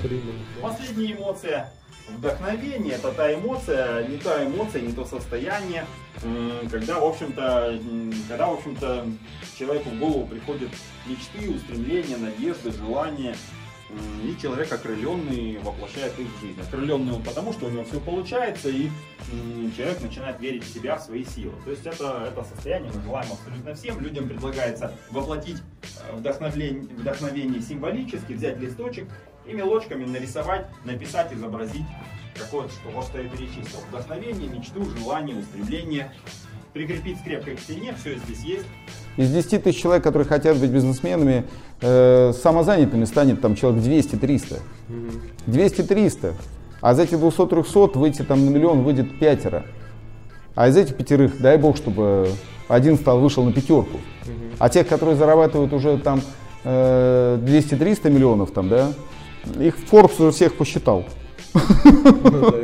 Последняя 0.63 1.13
эмоция 1.13 1.73
вдохновение 2.09 2.95
это 2.95 3.11
та 3.11 3.35
эмоция, 3.35 4.07
не 4.07 4.19
та 4.19 4.45
эмоция, 4.45 4.83
не 4.83 4.93
то 4.93 5.05
состояние, 5.05 5.87
когда, 6.71 7.01
в 7.01 7.05
общем-то, 7.05 7.81
когда, 8.29 8.47
в 8.47 8.55
общем-то, 8.55 9.07
человеку 9.59 9.91
в 9.91 9.99
голову 9.99 10.27
приходят 10.27 10.71
мечты, 11.07 11.51
устремления, 11.51 12.17
надежды, 12.17 12.71
желания. 12.71 13.35
И 14.23 14.37
человек 14.41 14.73
окрыленный 14.73 15.59
воплощает 15.59 16.19
их 16.19 16.27
в 16.27 16.41
жизнь. 16.41 16.61
Окрыленный 16.61 17.13
он 17.13 17.23
потому, 17.23 17.53
что 17.53 17.67
у 17.67 17.71
него 17.71 17.85
все 17.85 18.01
получается, 18.01 18.69
и 18.69 18.91
человек 19.77 20.01
начинает 20.01 20.41
верить 20.41 20.65
в 20.65 20.73
себя, 20.73 20.97
в 20.97 21.03
свои 21.03 21.25
силы. 21.25 21.53
То 21.65 21.71
есть 21.71 21.87
это, 21.87 22.29
это 22.29 22.45
состояние 22.45 22.93
мы 22.95 23.03
желаем 23.03 23.33
абсолютно 23.33 23.75
всем. 23.75 24.01
Людям 24.01 24.29
предлагается 24.29 24.93
воплотить 25.11 25.59
э, 25.83 26.17
вдохновение, 26.17 26.83
вдохновение 26.97 27.61
символически, 27.61 28.33
взять 28.33 28.59
листочек 28.59 29.09
и 29.47 29.53
мелочками 29.53 30.05
нарисовать, 30.05 30.67
написать, 30.85 31.33
изобразить 31.33 31.87
какое-то, 32.35 32.73
что, 32.73 33.03
что 33.03 33.21
я 33.21 33.29
перечислил. 33.29 33.81
Вдохновение, 33.89 34.49
мечту, 34.49 34.85
желание, 34.85 35.37
устремление. 35.37 36.13
Прикрепить 36.75 37.21
скрепкой 37.21 37.55
к 37.55 37.61
стене, 37.61 37.95
все 37.97 38.17
здесь 38.19 38.43
есть. 38.43 38.67
Из 39.17 39.31
10 39.31 39.63
тысяч 39.63 39.81
человек, 39.81 40.03
которые 40.03 40.27
хотят 40.27 40.57
быть 40.59 40.71
бизнесменами, 40.71 41.45
э, 41.81 42.33
самозанятыми 42.33 43.05
станет 43.05 43.41
там 43.41 43.55
человек 43.55 43.81
200-300. 43.85 44.59
200-300. 45.47 46.35
А 46.81 46.93
из 46.93 46.99
этих 46.99 47.19
200-300 47.19 47.97
выйти 47.97 48.23
там 48.23 48.45
на 48.45 48.51
миллион 48.51 48.83
выйдет 48.83 49.21
пятеро. 49.21 49.67
А 50.57 50.67
из 50.67 50.77
этих 50.77 50.97
пятерых, 50.97 51.41
дай 51.41 51.59
бог, 51.59 51.77
чтобы 51.77 52.31
один 52.67 52.97
стал, 52.97 53.21
вышел 53.21 53.45
на 53.45 53.53
пятерку. 53.53 54.01
А 54.59 54.69
тех, 54.69 54.89
которые 54.89 55.15
зарабатывают 55.15 55.73
уже 55.73 55.97
там 55.99 56.23
э, 56.65 57.39
200-300 57.41 58.11
миллионов, 58.11 58.51
там, 58.51 58.69
да, 58.69 58.93
их 59.61 59.77
Forbes 59.89 60.21
уже 60.21 60.33
всех 60.33 60.57
посчитал. 60.57 61.05
Ну 61.55 62.55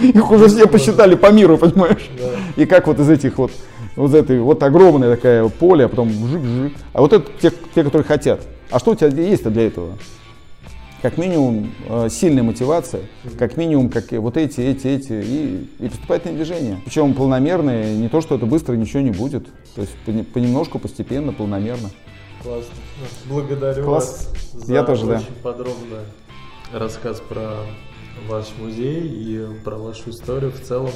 их 0.00 0.30
уже 0.30 0.48
все 0.48 0.66
посчитали 0.66 1.14
по 1.14 1.30
миру, 1.30 1.58
понимаешь? 1.58 2.10
И 2.56 2.66
как 2.66 2.86
вот 2.86 2.98
из 2.98 3.08
этих 3.08 3.38
вот 3.38 3.52
вот 3.96 4.14
этой 4.14 4.40
вот 4.40 4.62
огромное 4.62 5.16
такое 5.16 5.48
поле, 5.48 5.84
а 5.84 5.88
потом 5.88 6.08
жик-жик. 6.08 6.72
А 6.92 7.02
вот 7.02 7.12
это 7.12 7.30
те, 7.40 7.52
те, 7.74 7.84
которые 7.84 8.04
хотят. 8.06 8.40
А 8.70 8.78
что 8.78 8.92
у 8.92 8.94
тебя 8.94 9.08
есть-то 9.08 9.50
для 9.50 9.66
этого? 9.66 9.98
Как 11.02 11.18
минимум 11.18 11.72
э, 11.88 12.08
сильная 12.10 12.44
мотивация, 12.44 13.02
как 13.36 13.56
минимум 13.56 13.90
как 13.90 14.12
вот 14.12 14.36
эти, 14.36 14.60
эти, 14.60 14.86
эти 14.86 15.12
и, 15.12 15.68
и 15.80 15.88
поступательное 15.88 16.36
движение. 16.36 16.80
Причем 16.84 17.12
планомерное, 17.14 17.96
не 17.96 18.08
то, 18.08 18.20
что 18.20 18.36
это 18.36 18.46
быстро 18.46 18.74
ничего 18.74 19.00
не 19.00 19.10
будет. 19.10 19.46
То 19.74 19.80
есть 19.80 19.92
понемножку, 20.32 20.78
постепенно, 20.78 21.32
планомерно. 21.32 21.90
Классно. 22.42 22.74
Благодарю 23.26 23.84
Класс. 23.84 24.30
вас 24.52 24.64
за 24.64 24.72
Я 24.72 24.84
тоже, 24.84 25.06
очень 25.06 25.18
да. 25.18 25.24
подробный 25.42 25.98
рассказ 26.72 27.20
про 27.20 27.56
ваш 28.28 28.46
музей 28.58 29.06
и 29.06 29.46
про 29.64 29.76
вашу 29.76 30.10
историю 30.10 30.52
в 30.52 30.60
целом. 30.60 30.92